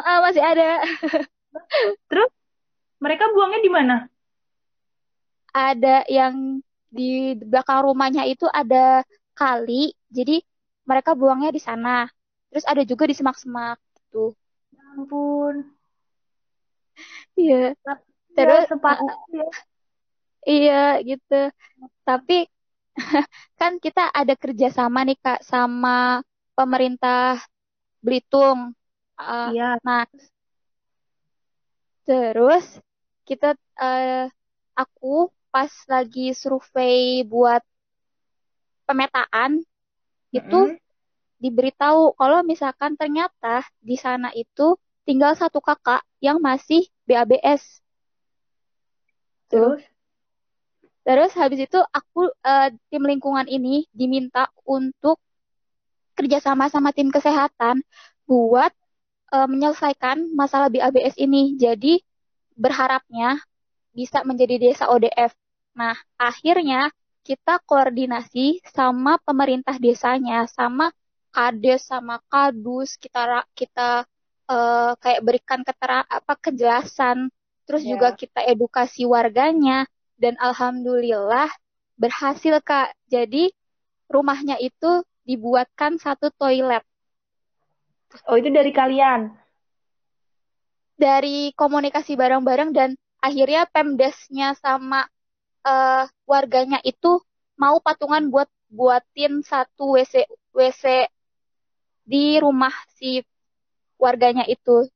uh, 0.00 0.20
masih 0.24 0.40
ada. 0.40 0.80
Terus 2.08 2.32
mereka 3.04 3.28
buangnya 3.36 3.60
di 3.60 3.68
mana? 3.68 4.08
Ada 5.54 6.02
yang 6.10 6.58
di 6.90 7.38
belakang 7.38 7.86
rumahnya 7.86 8.26
itu 8.26 8.50
ada 8.50 9.06
kali, 9.38 9.94
jadi 10.10 10.42
mereka 10.82 11.14
buangnya 11.14 11.54
di 11.54 11.62
sana. 11.62 12.10
Terus 12.50 12.66
ada 12.66 12.82
juga 12.86 13.06
di 13.06 13.14
semak-semak 13.14 13.78
gitu. 13.98 14.34
Ya 14.74 14.82
ampun. 14.94 15.54
Iya. 17.34 17.74
Terus 18.34 18.66
ya. 19.34 19.48
Iya 20.44 20.82
gitu. 21.02 21.40
Tapi 22.06 22.46
kan 23.58 23.82
kita 23.82 24.12
ada 24.14 24.34
kerjasama 24.38 25.02
nih 25.02 25.18
kak 25.18 25.42
sama 25.42 26.22
pemerintah 26.54 27.42
Belitung. 28.04 28.76
Uh, 29.18 29.50
iya. 29.50 29.78
Nah, 29.82 30.06
terus 32.04 32.78
kita 33.24 33.56
uh, 33.80 34.28
aku 34.76 35.32
pas 35.54 35.70
lagi 35.86 36.34
survei 36.34 37.22
buat 37.22 37.62
pemetaan 38.90 39.62
mm-hmm. 39.62 40.38
itu 40.42 40.60
diberitahu 41.38 42.18
kalau 42.18 42.42
misalkan 42.42 42.98
ternyata 42.98 43.62
di 43.78 43.94
sana 43.94 44.34
itu 44.34 44.74
tinggal 45.06 45.38
satu 45.38 45.62
kakak 45.62 46.02
yang 46.18 46.42
masih 46.42 46.90
BABS. 47.06 47.78
Terus 49.46 49.86
Terus 51.04 51.36
habis 51.36 51.60
itu 51.68 51.76
aku 51.92 52.32
uh, 52.32 52.68
tim 52.88 53.04
lingkungan 53.04 53.44
ini 53.44 53.84
diminta 53.92 54.48
untuk 54.64 55.20
kerjasama 56.16 56.72
sama 56.72 56.96
tim 56.96 57.12
kesehatan 57.12 57.84
buat 58.24 58.72
uh, 59.28 59.44
menyelesaikan 59.44 60.32
masalah 60.32 60.72
BABS 60.72 61.20
ini. 61.20 61.60
Jadi 61.60 62.00
berharapnya 62.56 63.36
bisa 63.92 64.24
menjadi 64.24 64.56
desa 64.56 64.88
ODF. 64.88 65.36
Nah, 65.74 65.94
akhirnya 66.16 66.90
kita 67.26 67.58
koordinasi 67.66 68.62
sama 68.70 69.18
pemerintah 69.22 69.74
desanya, 69.80 70.46
sama 70.46 70.94
kades, 71.34 71.90
sama 71.90 72.22
kadus, 72.30 72.94
kita 73.00 73.42
kita 73.58 74.06
uh, 74.46 74.92
kayak 75.02 75.24
berikan 75.24 75.60
ketera 75.66 76.06
apa 76.06 76.38
kejelasan, 76.38 77.32
terus 77.66 77.82
yeah. 77.82 77.96
juga 77.96 78.14
kita 78.14 78.44
edukasi 78.46 79.02
warganya 79.02 79.88
dan 80.14 80.38
alhamdulillah 80.38 81.50
berhasil 81.98 82.62
Kak. 82.62 82.94
Jadi 83.10 83.50
rumahnya 84.06 84.60
itu 84.62 85.02
dibuatkan 85.24 85.98
satu 85.98 86.30
toilet. 86.36 86.84
Oh, 88.30 88.38
itu 88.38 88.52
dari 88.52 88.70
kalian? 88.70 89.34
Dari 90.94 91.50
komunikasi 91.58 92.14
bareng-bareng 92.14 92.70
dan 92.70 92.94
akhirnya 93.18 93.66
Pemdesnya 93.66 94.54
sama 94.54 95.08
uh, 95.64 96.04
warganya 96.28 96.78
itu 96.84 97.20
mau 97.58 97.80
patungan 97.80 98.28
buat 98.30 98.46
buatin 98.70 99.42
satu 99.42 99.96
WC 99.98 100.28
WC 100.54 101.08
di 102.04 102.38
rumah 102.38 102.72
si 102.94 103.24
warganya 103.96 104.44
itu. 104.44 104.86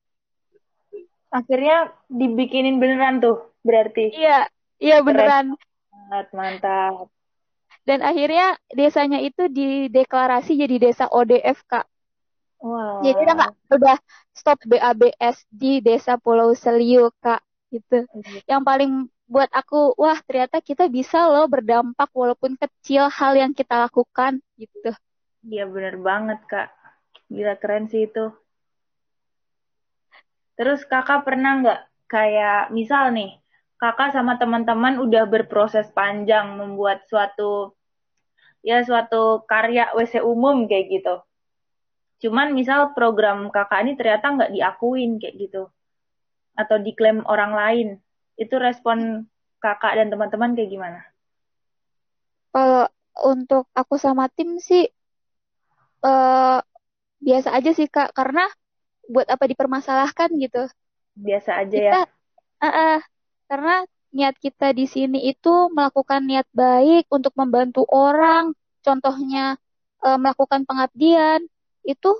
Akhirnya 1.28 1.92
dibikinin 2.08 2.80
beneran 2.80 3.20
tuh 3.20 3.52
berarti. 3.64 4.12
Iya, 4.12 4.48
iya 4.80 5.00
beneran. 5.04 5.56
Sangat 5.92 6.26
mantap. 6.32 7.12
Dan 7.84 8.04
akhirnya 8.04 8.56
desanya 8.72 9.20
itu 9.20 9.48
dideklarasi 9.48 10.60
jadi 10.60 10.76
desa 10.76 11.08
ODF, 11.08 11.64
Kak. 11.64 11.88
Wow. 12.58 13.00
Jadi 13.06 13.18
udah 13.22 13.34
nggak 13.38 13.54
udah 13.80 13.96
stop 14.34 14.58
BABS 14.66 15.46
di 15.46 15.78
Desa 15.78 16.18
Pulau 16.18 16.52
Seliu 16.58 17.08
Kak 17.22 17.38
gitu. 17.70 18.02
Yang 18.50 18.62
paling 18.66 18.92
buat 19.28 19.52
aku 19.52 19.92
wah 20.00 20.16
ternyata 20.24 20.64
kita 20.64 20.88
bisa 20.88 21.28
loh 21.28 21.44
berdampak 21.44 22.08
walaupun 22.16 22.56
kecil 22.56 23.12
hal 23.12 23.36
yang 23.36 23.52
kita 23.52 23.86
lakukan 23.86 24.40
gitu. 24.56 24.96
Iya 25.44 25.68
bener 25.68 26.00
banget 26.00 26.40
kak. 26.48 26.72
Gila 27.28 27.60
keren 27.60 27.92
sih 27.92 28.08
itu. 28.08 28.32
Terus 30.56 30.82
kakak 30.88 31.28
pernah 31.28 31.60
nggak 31.60 31.80
kayak 32.08 32.72
misal 32.72 33.12
nih 33.12 33.36
kakak 33.78 34.10
sama 34.10 34.40
teman-teman 34.40 34.98
udah 34.98 35.28
berproses 35.28 35.86
panjang 35.94 36.58
membuat 36.58 37.06
suatu 37.06 37.78
ya 38.66 38.82
suatu 38.82 39.46
karya 39.46 39.94
WC 39.94 40.24
umum 40.24 40.66
kayak 40.66 40.88
gitu. 40.88 41.14
Cuman 42.26 42.50
misal 42.56 42.90
program 42.96 43.52
kakak 43.54 43.86
ini 43.86 43.92
ternyata 43.94 44.34
nggak 44.34 44.52
diakuin 44.56 45.22
kayak 45.22 45.36
gitu. 45.38 45.70
Atau 46.58 46.82
diklaim 46.82 47.22
orang 47.28 47.52
lain. 47.54 47.88
Itu 48.38 48.54
respon 48.62 49.26
kakak 49.58 49.98
dan 49.98 50.14
teman-teman 50.14 50.54
kayak 50.54 50.70
gimana? 50.70 51.00
Kalau 52.54 52.86
untuk 53.26 53.66
aku 53.74 53.98
sama 53.98 54.30
tim 54.30 54.62
sih 54.62 54.86
uh, 56.06 56.62
biasa 57.18 57.50
aja 57.50 57.70
sih 57.74 57.90
Kak, 57.90 58.14
karena 58.14 58.46
buat 59.10 59.26
apa 59.26 59.50
dipermasalahkan 59.50 60.30
gitu. 60.38 60.70
Biasa 61.18 61.66
aja 61.66 61.74
kita, 61.74 62.00
ya. 62.06 62.08
Uh, 62.62 62.66
uh, 62.70 62.98
karena 63.50 63.76
niat 64.14 64.38
kita 64.38 64.70
di 64.70 64.86
sini 64.86 65.26
itu 65.26 65.68
melakukan 65.74 66.22
niat 66.22 66.46
baik 66.54 67.10
untuk 67.10 67.34
membantu 67.34 67.82
orang, 67.90 68.54
contohnya 68.86 69.58
uh, 70.06 70.16
melakukan 70.16 70.62
pengabdian, 70.62 71.42
itu 71.82 72.14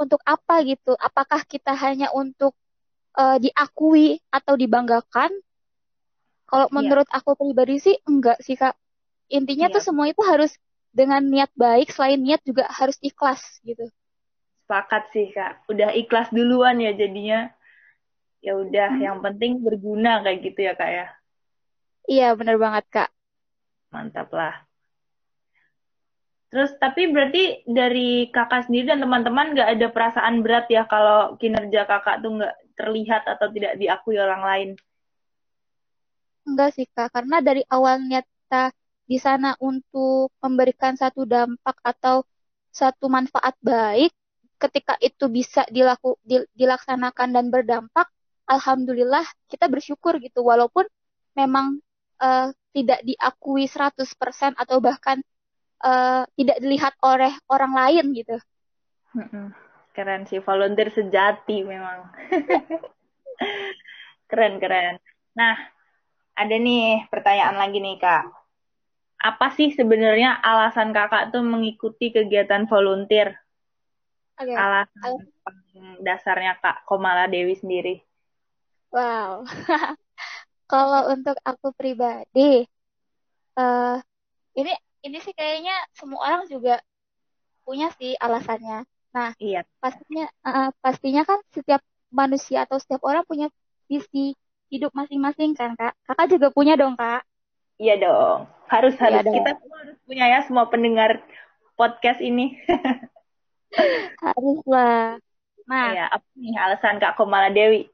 untuk 0.00 0.20
apa 0.24 0.64
gitu? 0.64 0.96
Apakah 0.96 1.44
kita 1.44 1.76
hanya 1.76 2.08
untuk 2.16 2.56
uh, 3.16 3.36
diakui 3.40 4.20
atau 4.30 4.54
dibanggakan? 4.54 5.30
Kalau 6.50 6.66
iya. 6.66 6.74
menurut 6.74 7.08
yeah. 7.08 7.18
aku 7.22 7.38
pribadi 7.38 7.78
sih 7.78 7.96
enggak 8.06 8.42
sih 8.42 8.58
kak. 8.58 8.74
Intinya 9.30 9.70
yeah. 9.70 9.74
tuh 9.78 9.82
semua 9.82 10.10
itu 10.10 10.22
harus 10.26 10.54
dengan 10.90 11.22
niat 11.22 11.50
baik. 11.54 11.94
Selain 11.94 12.18
niat 12.18 12.42
juga 12.42 12.66
harus 12.66 12.98
ikhlas 12.98 13.62
gitu. 13.62 13.86
Sepakat 14.66 15.14
sih 15.14 15.30
kak. 15.30 15.66
Udah 15.70 15.94
ikhlas 15.94 16.34
duluan 16.34 16.82
ya 16.82 16.90
jadinya. 16.94 17.50
Ya 18.40 18.56
udah, 18.56 18.96
hmm. 18.96 19.02
yang 19.04 19.18
penting 19.20 19.60
berguna 19.60 20.24
kayak 20.24 20.38
gitu 20.42 20.60
ya 20.64 20.72
kak 20.74 20.90
ya. 20.90 21.06
Iya 22.10 22.28
bener 22.34 22.56
banget 22.58 22.84
kak. 22.90 23.10
Mantap 23.94 24.32
lah. 24.34 24.66
Terus 26.50 26.74
tapi 26.82 27.06
berarti 27.14 27.62
dari 27.62 28.26
kakak 28.34 28.66
sendiri 28.66 28.90
dan 28.90 28.98
teman-teman 28.98 29.54
nggak 29.54 29.70
ada 29.70 29.86
perasaan 29.94 30.42
berat 30.42 30.66
ya 30.66 30.82
kalau 30.90 31.38
kinerja 31.38 31.86
kakak 31.86 32.26
tuh 32.26 32.42
nggak 32.42 32.54
terlihat 32.80 33.28
atau 33.28 33.52
tidak 33.52 33.76
diakui 33.76 34.16
orang 34.16 34.40
lain? 34.40 34.68
Enggak 36.48 36.72
sih 36.72 36.88
kak, 36.88 37.12
karena 37.12 37.44
dari 37.44 37.60
awal 37.68 38.00
niat 38.00 38.24
kita 38.24 38.72
di 39.04 39.20
sana 39.20 39.52
untuk 39.60 40.32
memberikan 40.40 40.96
satu 40.96 41.28
dampak 41.28 41.76
atau 41.84 42.24
satu 42.72 43.12
manfaat 43.12 43.52
baik, 43.60 44.14
ketika 44.56 44.96
itu 45.04 45.28
bisa 45.28 45.68
dilaku, 45.68 46.16
dilaksanakan 46.56 47.28
dan 47.36 47.46
berdampak, 47.52 48.08
alhamdulillah 48.48 49.26
kita 49.50 49.66
bersyukur 49.66 50.16
gitu 50.22 50.42
walaupun 50.42 50.86
memang 51.36 51.78
uh, 52.18 52.50
tidak 52.70 53.02
diakui 53.02 53.66
100% 53.66 54.54
atau 54.54 54.78
bahkan 54.78 55.18
uh, 55.82 56.22
tidak 56.38 56.56
dilihat 56.62 56.94
oleh 57.02 57.34
orang 57.50 57.72
lain 57.74 58.04
gitu. 58.14 58.36
Keren 59.90 60.22
sih, 60.30 60.38
volunteer 60.38 60.94
sejati 60.94 61.66
memang. 61.66 62.06
keren, 64.30 64.62
keren. 64.62 65.02
Nah, 65.34 65.58
ada 66.38 66.56
nih 66.56 67.10
pertanyaan 67.10 67.58
lagi 67.58 67.82
nih 67.82 67.98
Kak. 67.98 68.24
Apa 69.20 69.52
sih 69.52 69.74
sebenarnya 69.76 70.40
alasan 70.40 70.96
kakak 70.96 71.34
tuh 71.34 71.44
mengikuti 71.44 72.14
kegiatan 72.14 72.64
volunteer? 72.70 73.36
Okay. 74.40 74.56
Alasan 74.56 75.28
dasarnya 76.00 76.56
Kak 76.62 76.88
Komala 76.88 77.28
Dewi 77.28 77.52
sendiri. 77.58 78.00
Wow. 78.88 79.44
Kalau 80.70 81.10
untuk 81.10 81.34
aku 81.42 81.74
pribadi, 81.74 82.64
uh, 83.58 83.98
ini 84.54 84.72
ini 85.02 85.18
sih 85.18 85.34
kayaknya 85.34 85.74
semua 85.92 86.20
orang 86.24 86.42
juga 86.46 86.78
punya 87.66 87.90
sih 87.98 88.14
alasannya. 88.16 88.86
Nah, 89.10 89.34
iya. 89.42 89.66
pastinya 89.82 90.26
uh, 90.46 90.70
pastinya 90.78 91.22
kan 91.26 91.38
setiap 91.50 91.82
manusia 92.10 92.62
atau 92.66 92.78
setiap 92.78 93.02
orang 93.02 93.26
punya 93.26 93.50
visi 93.90 94.38
hidup 94.70 94.94
masing-masing 94.94 95.54
kan, 95.58 95.74
Kak? 95.74 95.98
Kakak 96.06 96.26
juga 96.30 96.48
punya 96.54 96.78
dong, 96.78 96.94
Kak? 96.94 97.26
Iya 97.80 97.98
dong. 97.98 98.46
Harus 98.70 98.94
iya 98.94 99.02
harus 99.10 99.24
dong. 99.26 99.34
kita 99.34 99.50
semua 99.58 99.78
harus 99.82 99.98
punya 100.06 100.24
ya 100.30 100.38
semua 100.46 100.64
pendengar 100.70 101.10
podcast 101.74 102.22
ini. 102.22 102.54
Haruslah. 104.22 105.18
Nah, 105.70 105.88
ya, 105.94 106.06
apa 106.10 106.26
nih 106.34 106.54
alasan 106.58 106.98
Kak 106.98 107.14
Komala 107.14 107.50
Dewi 107.54 107.86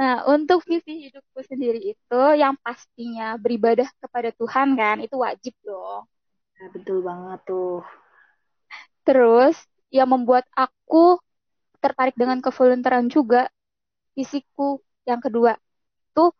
Nah, 0.00 0.24
untuk 0.32 0.64
visi 0.64 1.12
hidupku 1.12 1.44
sendiri 1.44 1.92
itu 1.92 2.22
yang 2.32 2.56
pastinya 2.64 3.36
beribadah 3.36 3.84
kepada 4.00 4.32
Tuhan 4.32 4.72
kan, 4.72 4.96
itu 5.04 5.12
wajib 5.20 5.52
dong. 5.60 6.08
Ya, 6.56 6.72
betul 6.72 7.04
banget 7.04 7.44
tuh. 7.44 7.84
Terus, 9.04 9.60
yang 9.90 10.08
membuat 10.10 10.46
aku 10.54 11.18
tertarik 11.82 12.14
dengan 12.18 12.38
kevolunteeran 12.42 13.10
juga, 13.10 13.50
visiku 14.14 14.80
yang 15.06 15.20
kedua, 15.22 15.56
tuh 16.16 16.34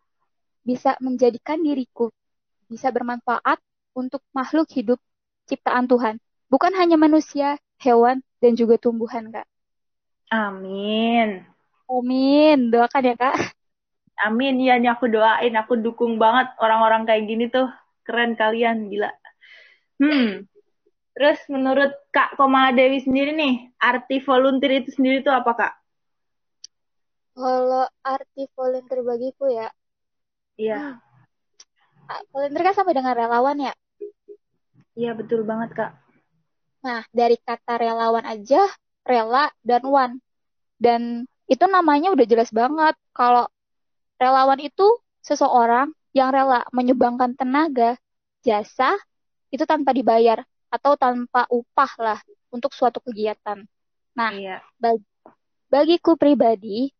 bisa 0.65 0.95
menjadikan 1.01 1.61
diriku 1.65 2.13
bisa 2.71 2.95
bermanfaat 2.95 3.59
untuk 3.99 4.23
makhluk 4.31 4.71
hidup 4.71 5.03
ciptaan 5.51 5.91
Tuhan. 5.91 6.23
Bukan 6.47 6.71
hanya 6.79 6.95
manusia, 6.95 7.59
hewan, 7.83 8.23
dan 8.39 8.55
juga 8.55 8.79
tumbuhan, 8.79 9.27
Kak. 9.35 9.47
Amin. 10.31 11.43
Amin, 11.91 12.71
doakan 12.71 13.03
ya 13.03 13.15
kak. 13.19 13.37
Amin, 14.23 14.63
ya 14.63 14.79
nih 14.79 14.95
aku 14.95 15.11
doain, 15.11 15.55
aku 15.59 15.75
dukung 15.81 16.15
banget 16.23 16.55
orang-orang 16.63 17.03
kayak 17.09 17.25
gini 17.27 17.45
tuh. 17.51 17.67
Keren 18.07 18.39
kalian, 18.39 18.87
gila. 18.87 19.11
Hmm, 19.99 20.47
terus 21.21 21.37
menurut 21.53 21.93
Kak 22.09 22.41
Komala 22.41 22.73
Dewi 22.73 23.05
sendiri 23.05 23.37
nih, 23.37 23.77
arti 23.77 24.25
volunteer 24.25 24.81
itu 24.81 24.97
sendiri 24.97 25.21
tuh 25.21 25.37
apa 25.37 25.53
Kak? 25.53 25.73
Kalau 27.37 27.85
arti 28.01 28.49
volunteer 28.57 29.05
bagiku 29.05 29.53
ya, 29.53 29.69
Iya. 30.57 30.97
Hmm. 32.09 32.25
Volunteer 32.33 32.73
kan 32.73 32.75
sama 32.75 32.97
dengan 32.97 33.13
relawan 33.13 33.61
ya? 33.61 33.73
Iya, 34.97 35.13
betul 35.13 35.45
banget 35.45 35.77
Kak. 35.77 35.93
Nah, 36.81 37.05
dari 37.13 37.37
kata 37.37 37.77
relawan 37.77 38.25
aja, 38.25 38.65
rela 39.05 39.53
dan 39.61 39.85
one. 39.85 40.15
Dan 40.81 41.29
itu 41.45 41.65
namanya 41.69 42.17
udah 42.17 42.25
jelas 42.25 42.49
banget 42.49 42.97
kalau 43.13 43.45
relawan 44.17 44.57
itu 44.65 44.89
seseorang 45.21 45.93
yang 46.17 46.33
rela 46.33 46.65
menyumbangkan 46.73 47.37
tenaga, 47.37 48.01
jasa 48.41 48.97
itu 49.53 49.69
tanpa 49.69 49.93
dibayar 49.93 50.41
atau 50.71 50.95
tanpa 50.95 51.45
upah 51.51 51.93
lah 51.99 52.19
untuk 52.55 52.71
suatu 52.73 53.03
kegiatan. 53.03 53.67
Nah, 54.15 54.31
iya. 54.35 54.63
bagi, 54.79 55.05
bagiku 55.67 56.15
pribadi 56.15 56.91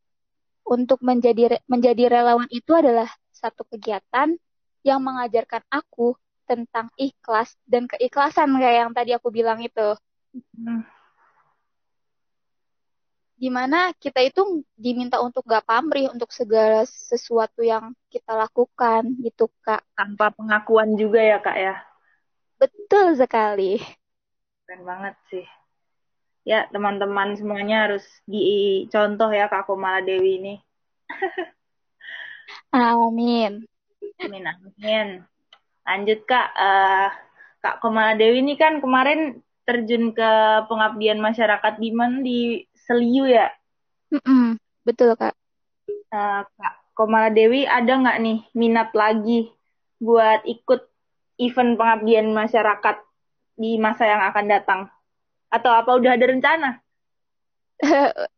untuk 0.67 1.01
menjadi 1.03 1.63
menjadi 1.71 2.11
relawan 2.11 2.51
itu 2.51 2.75
adalah 2.75 3.09
satu 3.31 3.65
kegiatan 3.71 4.35
yang 4.83 5.01
mengajarkan 5.01 5.63
aku 5.71 6.19
tentang 6.45 6.91
ikhlas 6.99 7.55
dan 7.65 7.87
keikhlasan 7.87 8.51
kayak 8.59 8.77
yang 8.87 8.93
tadi 8.93 9.15
aku 9.15 9.31
bilang 9.31 9.63
itu. 9.63 9.95
Hmm 10.35 10.83
di 13.41 13.49
mana 13.49 13.89
kita 13.97 14.21
itu 14.21 14.61
diminta 14.77 15.17
untuk 15.25 15.49
gak 15.49 15.65
pamrih 15.65 16.13
untuk 16.13 16.29
segala 16.29 16.85
sesuatu 16.85 17.65
yang 17.65 17.97
kita 18.13 18.37
lakukan 18.37 19.17
gitu 19.25 19.49
kak 19.65 19.81
tanpa 19.97 20.29
pengakuan 20.37 20.93
juga 20.93 21.25
ya 21.25 21.41
kak 21.41 21.57
ya 21.57 21.75
betul 22.61 23.16
sekali. 23.16 23.81
Keren 24.68 24.85
banget 24.85 25.16
sih. 25.33 25.46
Ya 26.44 26.68
teman-teman 26.68 27.37
semuanya 27.37 27.88
harus 27.88 28.05
dicontoh 28.29 29.33
ya 29.33 29.49
kak 29.49 29.64
Komala 29.64 30.05
Dewi 30.05 30.37
ini. 30.40 30.55
Amin. 32.77 33.64
Amin 34.20 34.44
amin. 34.44 35.09
Lanjut 35.88 36.20
kak. 36.29 36.53
Uh, 36.55 37.09
kak 37.64 37.81
Komala 37.81 38.16
Dewi 38.16 38.44
ini 38.44 38.55
kan 38.61 38.85
kemarin 38.85 39.40
terjun 39.64 40.12
ke 40.12 40.31
pengabdian 40.68 41.20
masyarakat 41.23 41.79
di 41.81 41.90
mana 41.92 42.20
di 42.20 42.64
Seliu 42.75 43.25
ya? 43.29 43.49
Mm-mm, 44.11 44.59
betul 44.85 45.16
kak. 45.16 45.33
Uh, 46.11 46.42
kak 46.44 46.75
Komala 46.92 47.33
Dewi 47.33 47.64
ada 47.64 47.96
nggak 47.96 48.18
nih 48.20 48.38
minat 48.53 48.90
lagi 48.92 49.49
buat 50.03 50.42
ikut 50.49 50.89
event 51.46 51.72
pengabdian 51.81 52.26
masyarakat 52.40 52.96
di 53.62 53.70
masa 53.85 54.05
yang 54.12 54.22
akan 54.31 54.46
datang? 54.55 54.81
Atau 55.57 55.72
apa 55.74 55.90
udah 55.98 56.12
ada 56.16 56.26
rencana 56.33 56.70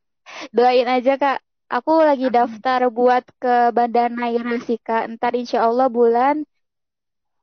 Doain 0.56 0.88
aja 0.96 1.12
Kak. 1.22 1.38
Aku 1.76 1.92
lagi 2.08 2.28
daftar 2.36 2.80
buat 2.92 3.24
ke 3.42 3.72
Banda 3.76 4.02
Naira 4.12 4.56
sih 4.66 4.78
Kak. 4.86 5.02
Ntar 5.16 5.32
insya 5.40 5.58
Allah 5.68 5.88
bulan 5.98 6.36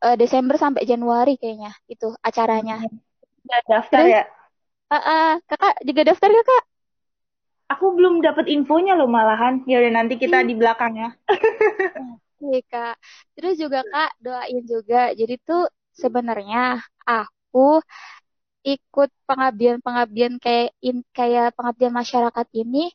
uh, 0.05 0.15
Desember 0.21 0.55
sampai 0.59 0.83
Januari 0.91 1.33
kayaknya 1.41 1.71
itu 1.93 2.07
acaranya. 2.27 2.75
Udah 3.45 3.61
daftar 3.71 4.03
Terus, 4.03 4.13
ya? 4.15 4.23
uh, 4.91 4.95
uh, 4.97 5.29
kakak 5.49 5.75
juga 5.87 6.01
daftar 6.09 6.29
ya 6.31 6.43
Kak? 6.45 6.63
Aku 7.73 7.85
belum 7.97 8.15
dapat 8.25 8.45
infonya 8.55 8.93
loh 8.99 9.09
malahan. 9.17 9.61
Ya 9.69 9.77
udah 9.81 9.93
nanti 9.97 10.15
kita 10.23 10.37
Hmm. 10.41 10.49
di 10.49 10.53
belakangnya. 10.59 11.07
Oke 12.39 12.59
Kak. 12.71 12.95
Terus 13.35 13.53
juga 13.59 13.79
Kak 13.91 14.11
doain 14.23 14.63
juga. 14.63 15.11
Jadi 15.19 15.33
tuh 15.43 15.67
sebenarnya 15.91 16.79
aku 17.03 17.83
ikut 18.63 19.09
pengabdian-pengabdian 19.27 20.35
kayak 20.43 20.71
in, 20.83 21.03
kayak 21.15 21.55
pengabdian 21.57 21.93
masyarakat 21.95 22.47
ini 22.55 22.91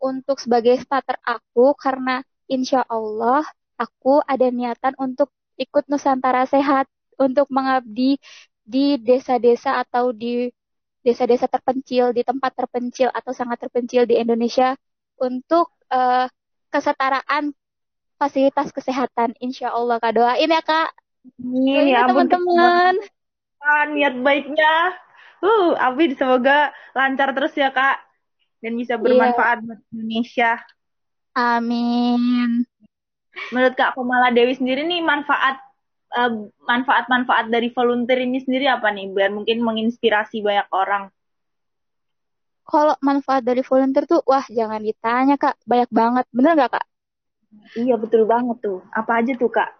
untuk 0.00 0.36
sebagai 0.40 0.76
starter 0.80 1.16
aku 1.24 1.72
karena 1.76 2.24
insya 2.48 2.84
Allah 2.88 3.44
aku 3.80 4.20
ada 4.24 4.48
niatan 4.52 4.94
untuk 5.00 5.28
ikut 5.60 5.84
Nusantara 5.88 6.44
Sehat 6.48 6.88
untuk 7.20 7.48
mengabdi 7.52 8.20
di 8.64 8.96
desa-desa 9.00 9.80
atau 9.84 10.10
di 10.12 10.48
desa-desa 11.04 11.46
terpencil, 11.52 12.16
di 12.16 12.24
tempat 12.24 12.52
terpencil 12.56 13.08
atau 13.12 13.32
sangat 13.36 13.60
terpencil 13.68 14.08
di 14.08 14.16
Indonesia 14.16 14.72
untuk 15.20 15.68
uh, 15.92 16.26
kesetaraan 16.72 17.52
fasilitas 18.24 18.72
kesehatan. 18.72 19.36
Insya 19.44 19.68
Allah 19.68 20.00
Kak 20.00 20.16
doain 20.16 20.48
ya 20.48 20.62
Kak. 20.64 20.90
Amin 21.40 21.84
Doain 21.84 21.92
ya 21.92 22.00
ya 22.00 22.08
teman-teman. 22.08 22.94
Niat 23.92 24.14
baiknya. 24.24 24.74
Uh, 25.44 25.76
Abi 25.76 26.16
semoga 26.16 26.72
lancar 26.96 27.28
terus 27.36 27.52
ya 27.52 27.68
Kak 27.68 28.00
dan 28.64 28.72
bisa 28.80 28.96
Iya, 28.96 29.00
bermanfaat 29.04 29.58
buat 29.60 29.80
Indonesia. 29.92 30.56
amin. 31.36 32.64
Menurut 33.52 33.74
Kak 33.76 33.92
Komala 33.96 34.28
Dewi 34.36 34.54
sendiri 34.56 34.82
nih 34.88 35.00
manfaat 35.04 35.56
eh, 36.18 36.32
manfaat-manfaat 36.70 37.46
dari 37.54 37.68
volunteer 37.76 38.18
ini 38.24 38.38
sendiri 38.44 38.66
apa 38.70 38.88
nih? 38.96 39.06
Biar 39.12 39.30
mungkin 39.36 39.58
menginspirasi 39.68 40.36
banyak 40.46 40.68
orang. 40.72 41.04
Kalau 42.70 42.94
manfaat 43.08 43.42
dari 43.48 43.60
volunteer 43.70 44.04
tuh, 44.12 44.20
wah 44.30 44.44
jangan 44.58 44.80
ditanya 44.88 45.36
Kak, 45.36 45.56
banyak 45.70 45.90
banget. 45.92 46.24
Bener 46.36 46.52
nggak 46.56 46.72
Kak? 46.80 46.84
Iya 47.82 47.94
betul 48.02 48.22
banget 48.32 48.56
tuh. 48.66 48.78
Apa 48.98 49.12
aja 49.20 49.32
tuh 49.40 49.50
Kak? 49.56 49.70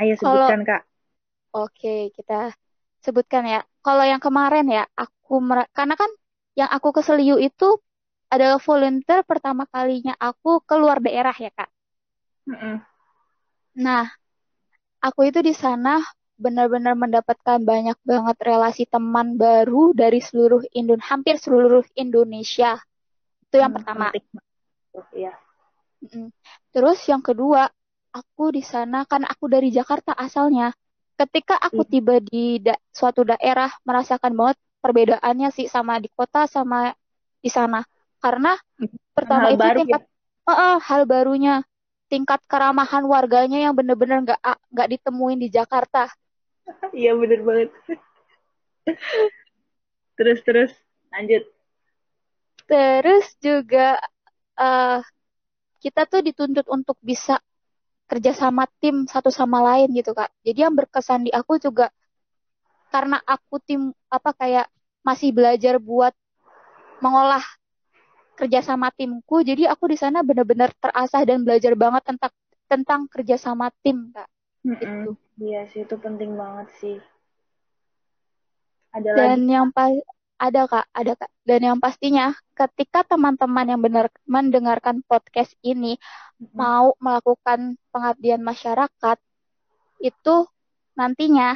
Ayo 0.00 0.14
Kalau 0.16 0.50
sebutkan 0.50 0.60
Kak. 0.68 0.82
Oke, 1.56 1.88
kita 2.16 2.34
sebutkan 3.04 3.44
ya. 3.52 3.60
Kalau 3.84 4.04
yang 4.12 4.22
kemarin 4.26 4.66
ya, 4.76 4.82
aku 5.02 5.32
mer- 5.48 5.70
karena 5.76 5.94
kan 6.02 6.10
yang 6.60 6.70
aku 6.76 6.88
ke 6.96 7.00
Seliu 7.08 7.36
itu 7.48 7.68
adalah 8.34 8.58
volunteer 8.68 9.20
pertama 9.30 9.62
kalinya 9.74 10.14
aku 10.28 10.50
keluar 10.68 10.98
daerah 11.06 11.36
ya, 11.44 11.50
Kak. 11.58 11.68
Mm-mm. 12.48 12.82
Nah, 13.84 14.04
aku 15.06 15.20
itu 15.30 15.40
di 15.48 15.54
sana 15.62 15.94
benar-benar 16.44 16.94
mendapatkan 17.02 17.58
banyak 17.70 17.98
banget 18.10 18.36
relasi 18.50 18.82
teman 18.94 19.28
baru 19.44 19.82
dari 19.94 20.18
seluruh 20.28 20.62
Indon 20.78 20.98
hampir 21.08 21.36
seluruh 21.44 21.84
Indonesia. 21.94 22.70
Itu 23.46 23.56
yang 23.62 23.72
Hmm, 23.72 23.76
pertama. 23.76 24.06
Iya. 25.12 25.32
Terus 26.72 26.98
yang 27.10 27.22
kedua, 27.22 27.68
aku 28.12 28.44
di 28.56 28.62
sana 28.64 29.04
kan 29.08 29.22
aku 29.28 29.44
dari 29.48 29.68
Jakarta 29.72 30.12
asalnya. 30.16 30.72
Ketika 31.20 31.54
aku 31.60 31.86
tiba 31.86 32.18
di 32.18 32.58
da- 32.58 32.80
suatu 32.90 33.22
daerah 33.22 33.70
merasakan 33.86 34.32
banget 34.34 34.56
perbedaannya 34.82 35.48
sih 35.54 35.66
sama 35.70 36.00
di 36.02 36.08
kota 36.10 36.48
sama 36.50 36.90
di 37.44 37.50
sana. 37.52 37.84
Karena 38.18 38.56
pertama 39.16 39.48
Hal 39.48 39.54
itu 39.54 39.62
baru 39.62 39.78
ya. 39.78 39.78
tingkat 39.78 40.02
eh, 40.50 40.58
eh, 40.66 40.76
hal 40.88 41.02
barunya, 41.06 41.54
tingkat 42.10 42.40
keramahan 42.50 43.04
warganya 43.06 43.58
yang 43.64 43.74
bener-bener 43.78 44.18
nggak 44.26 44.40
a- 44.42 44.62
nggak 44.72 44.88
ditemuin 44.98 45.38
di 45.38 45.48
Jakarta. 45.52 46.10
Iya 46.98 47.12
bener 47.20 47.40
banget. 47.46 47.68
Terus 50.16 50.40
terus 50.46 50.72
lanjut. 51.12 51.44
Terus 52.68 53.26
juga 53.44 53.98
eh, 54.60 54.98
kita 55.82 56.06
tuh 56.06 56.22
dituntut 56.22 56.66
untuk 56.70 56.96
bisa 57.02 57.42
kerja 58.06 58.32
sama 58.36 58.64
tim 58.80 59.08
satu 59.08 59.30
sama 59.34 59.58
lain 59.64 59.88
gitu 59.98 60.12
Kak. 60.14 60.30
Jadi 60.46 60.58
yang 60.64 60.74
berkesan 60.78 61.26
di 61.26 61.30
aku 61.34 61.58
juga 61.58 61.90
karena 62.92 63.18
aku 63.24 63.56
tim 63.64 63.90
apa 64.12 64.30
kayak 64.36 64.66
masih 65.02 65.32
belajar 65.34 65.80
buat 65.80 66.12
mengolah 67.02 67.42
kerja 68.38 68.60
sama 68.62 68.88
timku. 68.94 69.42
Jadi 69.42 69.66
aku 69.66 69.90
di 69.90 69.98
sana 69.98 70.22
benar-benar 70.22 70.70
terasah 70.78 71.22
dan 71.26 71.42
belajar 71.42 71.74
banget 71.74 72.02
tentang 72.06 72.32
tentang 72.70 73.00
kerja 73.10 73.36
sama 73.36 73.68
tim 73.82 74.12
Kak. 74.14 74.28
Mm-mm. 74.62 74.78
Gitu. 74.78 75.10
Iya 75.42 75.60
sih 75.70 75.80
itu 75.84 75.96
penting 75.98 76.30
banget 76.40 76.68
sih. 76.80 76.96
Ada 78.92 79.10
lagi. 79.10 79.18
Dan 79.18 79.48
yang 79.48 79.68
pa 79.72 79.88
ada 80.42 80.66
Kak, 80.66 80.86
ada 80.90 81.12
Kak. 81.14 81.30
Dan 81.46 81.60
yang 81.62 81.78
pastinya 81.78 82.34
ketika 82.58 83.06
teman-teman 83.06 83.66
yang 83.70 83.80
benar 83.80 84.06
mendengarkan 84.26 85.06
podcast 85.06 85.54
ini 85.62 86.02
Mm-mm. 86.42 86.50
mau 86.58 86.98
melakukan 86.98 87.78
pengabdian 87.94 88.42
masyarakat, 88.42 89.18
itu 90.02 90.36
nantinya 90.98 91.54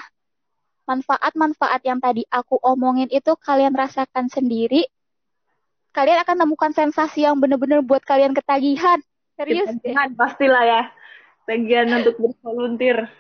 manfaat-manfaat 0.87 1.83
yang 1.83 1.99
tadi 1.99 2.23
aku 2.31 2.63
omongin 2.63 3.11
itu 3.11 3.35
kalian 3.43 3.75
rasakan 3.75 4.31
sendiri. 4.31 4.87
Kalian 5.91 6.23
akan 6.23 6.37
temukan 6.47 6.71
sensasi 6.71 7.27
yang 7.27 7.43
benar-benar 7.43 7.83
buat 7.83 8.07
kalian 8.07 8.37
ketagihan. 8.39 9.03
Serius 9.35 9.75
deh. 9.83 9.99
Pastilah 10.15 10.65
ya. 10.65 10.83
Bagian 11.47 11.91
untuk 11.91 12.15
bervolunteer. 12.23 13.11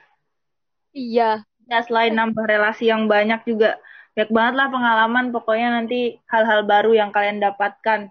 Iya, 0.95 1.45
Ya 1.67 1.83
selain 1.83 2.15
nambah 2.15 2.47
relasi 2.47 2.87
yang 2.87 3.11
banyak 3.11 3.43
juga 3.43 3.83
banyak 4.17 4.33
banget 4.33 4.55
lah 4.57 4.69
pengalaman. 4.73 5.25
Pokoknya 5.29 5.69
nanti 5.77 6.17
hal-hal 6.33 6.65
baru 6.65 6.97
yang 6.97 7.13
kalian 7.13 7.37
dapatkan 7.37 8.09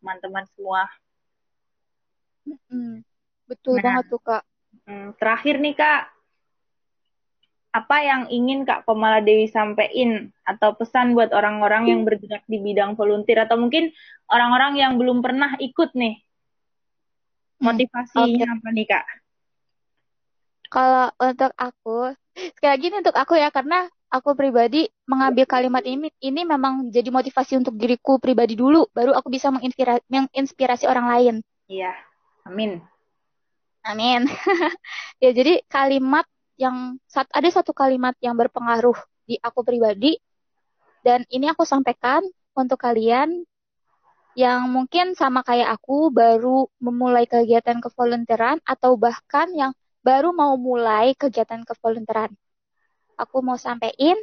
teman-teman 0.00 0.44
semua. 0.56 0.88
Mm-mm. 2.48 3.04
betul 3.48 3.76
Nah, 3.76 3.84
banget 3.84 4.04
tuh 4.08 4.20
Kak. 4.24 4.42
hmm, 4.88 5.16
terakhir 5.20 5.60
nih 5.60 5.76
Kak, 5.76 6.00
apa 7.74 7.96
yang 8.00 8.22
ingin 8.30 8.64
Kak 8.64 8.88
Komala 8.88 9.20
Dewi 9.20 9.50
sampaikan 9.50 10.32
atau 10.48 10.72
pesan 10.78 11.12
buat 11.12 11.34
orang-orang 11.34 11.92
yang 11.92 12.00
bergerak 12.08 12.46
di 12.48 12.62
bidang 12.62 12.96
volunteer 12.96 13.44
atau 13.44 13.60
mungkin 13.60 13.90
orang-orang 14.30 14.80
yang 14.80 14.92
belum 14.96 15.20
pernah 15.20 15.58
ikut 15.60 15.92
nih 15.92 16.24
Hmm, 17.62 17.80
motivasinya 17.80 18.46
Oke, 18.46 18.54
apa 18.54 18.68
nih 18.76 18.86
Kak? 18.86 19.04
Kalau 20.70 21.06
untuk 21.22 21.52
aku, 21.54 22.12
sekali 22.34 22.70
lagi 22.74 22.86
untuk 22.90 23.14
aku 23.14 23.34
ya, 23.38 23.48
karena 23.54 23.86
aku 24.14 24.38
pribadi 24.38 24.86
mengambil 25.10 25.42
kalimat 25.50 25.82
ini, 25.82 26.06
ini 26.22 26.46
memang 26.46 26.94
jadi 26.94 27.10
motivasi 27.10 27.58
untuk 27.58 27.74
diriku 27.74 28.22
pribadi 28.22 28.54
dulu, 28.54 28.86
baru 28.94 29.10
aku 29.10 29.26
bisa 29.26 29.50
menginspirasi, 29.50 30.06
menginspirasi 30.06 30.86
orang 30.86 31.06
lain. 31.10 31.34
Iya, 31.66 31.90
amin. 32.46 32.78
Amin. 33.82 34.30
Ya, 35.22 35.32
jadi 35.32 35.64
kalimat 35.72 36.28
yang 36.60 37.00
ada 37.32 37.48
satu 37.48 37.72
kalimat 37.72 38.12
yang 38.20 38.36
berpengaruh 38.36 38.98
di 39.24 39.40
aku 39.40 39.64
pribadi 39.64 40.20
dan 41.00 41.24
ini 41.32 41.48
aku 41.48 41.64
sampaikan 41.64 42.20
untuk 42.52 42.76
kalian 42.76 43.46
yang 44.34 44.68
mungkin 44.68 45.16
sama 45.16 45.46
kayak 45.46 45.80
aku 45.80 46.12
baru 46.12 46.68
memulai 46.82 47.24
kegiatan 47.24 47.78
kevolunteeran 47.80 48.58
atau 48.66 48.98
bahkan 48.98 49.48
yang 49.54 49.72
baru 50.04 50.34
mau 50.34 50.58
mulai 50.60 51.16
kegiatan 51.16 51.64
kevolunteeran. 51.64 52.34
Aku 53.14 53.40
mau 53.40 53.54
sampaikan 53.54 54.18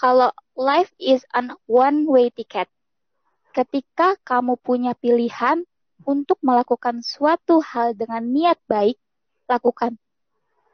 kalau 0.00 0.32
life 0.56 0.88
is 0.96 1.20
an 1.36 1.52
one 1.68 2.08
way 2.08 2.32
ticket. 2.32 2.68
Ketika 3.52 4.16
kamu 4.24 4.56
punya 4.56 4.96
pilihan 4.96 5.66
untuk 6.08 6.40
melakukan 6.40 7.04
suatu 7.04 7.60
hal 7.60 7.92
dengan 7.92 8.24
niat 8.24 8.56
baik, 8.64 8.96
lakukan. 9.44 10.00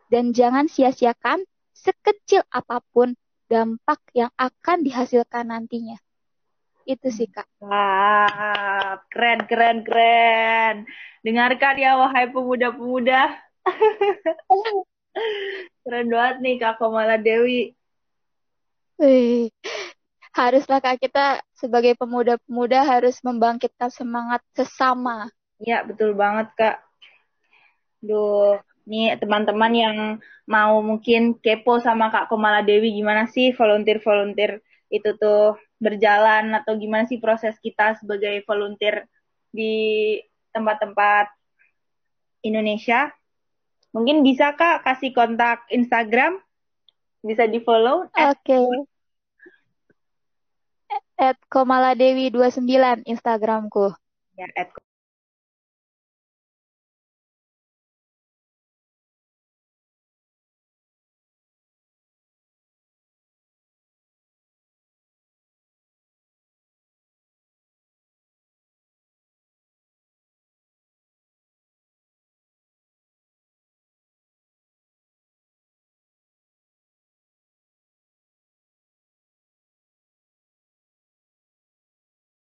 Dan 0.07 0.31
jangan 0.31 0.71
sia-siakan 0.71 1.43
sekecil 1.75 2.47
apa 2.55 2.79
pun 2.95 3.19
dampak 3.51 3.99
yang 4.15 4.31
akan 4.39 4.87
dihasilkan 4.87 5.51
nantinya. 5.51 5.99
Itu 6.87 7.11
sih, 7.11 7.27
Kak. 7.27 7.51
Wah, 7.59 9.03
keren, 9.11 9.43
keren, 9.51 9.83
keren. 9.83 10.87
Dengarkan 11.27 11.75
ya, 11.83 11.99
wahai 11.99 12.31
pemuda-pemuda. 12.31 13.35
Keren 15.87 16.09
banget 16.13 16.37
nih 16.43 16.55
Kak 16.61 16.77
Komala 16.77 17.17
Dewi. 17.17 17.73
Wih, 18.97 19.53
haruslah 20.33 20.81
Kak 20.81 21.01
kita 21.01 21.41
sebagai 21.57 21.97
pemuda-pemuda 22.01 22.85
harus 22.85 23.21
membangkitkan 23.21 23.93
semangat 23.93 24.41
sesama. 24.57 25.29
Ya, 25.61 25.85
betul 25.85 26.13
banget 26.17 26.53
Kak. 26.57 26.77
Duh, 28.01 28.61
nih 28.85 29.17
teman-teman 29.19 29.73
yang 29.73 29.97
mau 30.47 30.79
mungkin 30.81 31.37
kepo 31.43 31.83
sama 31.83 32.09
Kak 32.13 32.31
Komala 32.31 32.63
Dewi 32.63 32.95
gimana 32.95 33.27
sih 33.27 33.51
volunteer-volunteer 33.57 34.63
itu 34.87 35.11
tuh 35.19 35.59
berjalan 35.83 36.55
atau 36.55 36.79
gimana 36.79 37.05
sih 37.05 37.19
proses 37.19 37.59
kita 37.59 37.99
sebagai 37.99 38.41
volunteer 38.47 39.11
di 39.51 40.17
tempat-tempat 40.55 41.29
Indonesia. 42.47 43.11
Mungkin 43.97 44.21
bisa 44.21 44.53
Kak 44.53 44.85
kasih 44.85 45.17
kontak 45.17 45.65
Instagram, 45.73 46.37
bisa 47.25 47.49
di 47.49 47.65
follow. 47.65 48.05
Oke. 48.13 48.37
Okay. 48.45 48.69
At 51.17 51.41
Komaladewi 51.49 52.29
29 52.29 53.09
Instagramku. 53.09 53.97
Ya, 54.37 54.53
at 54.53 54.69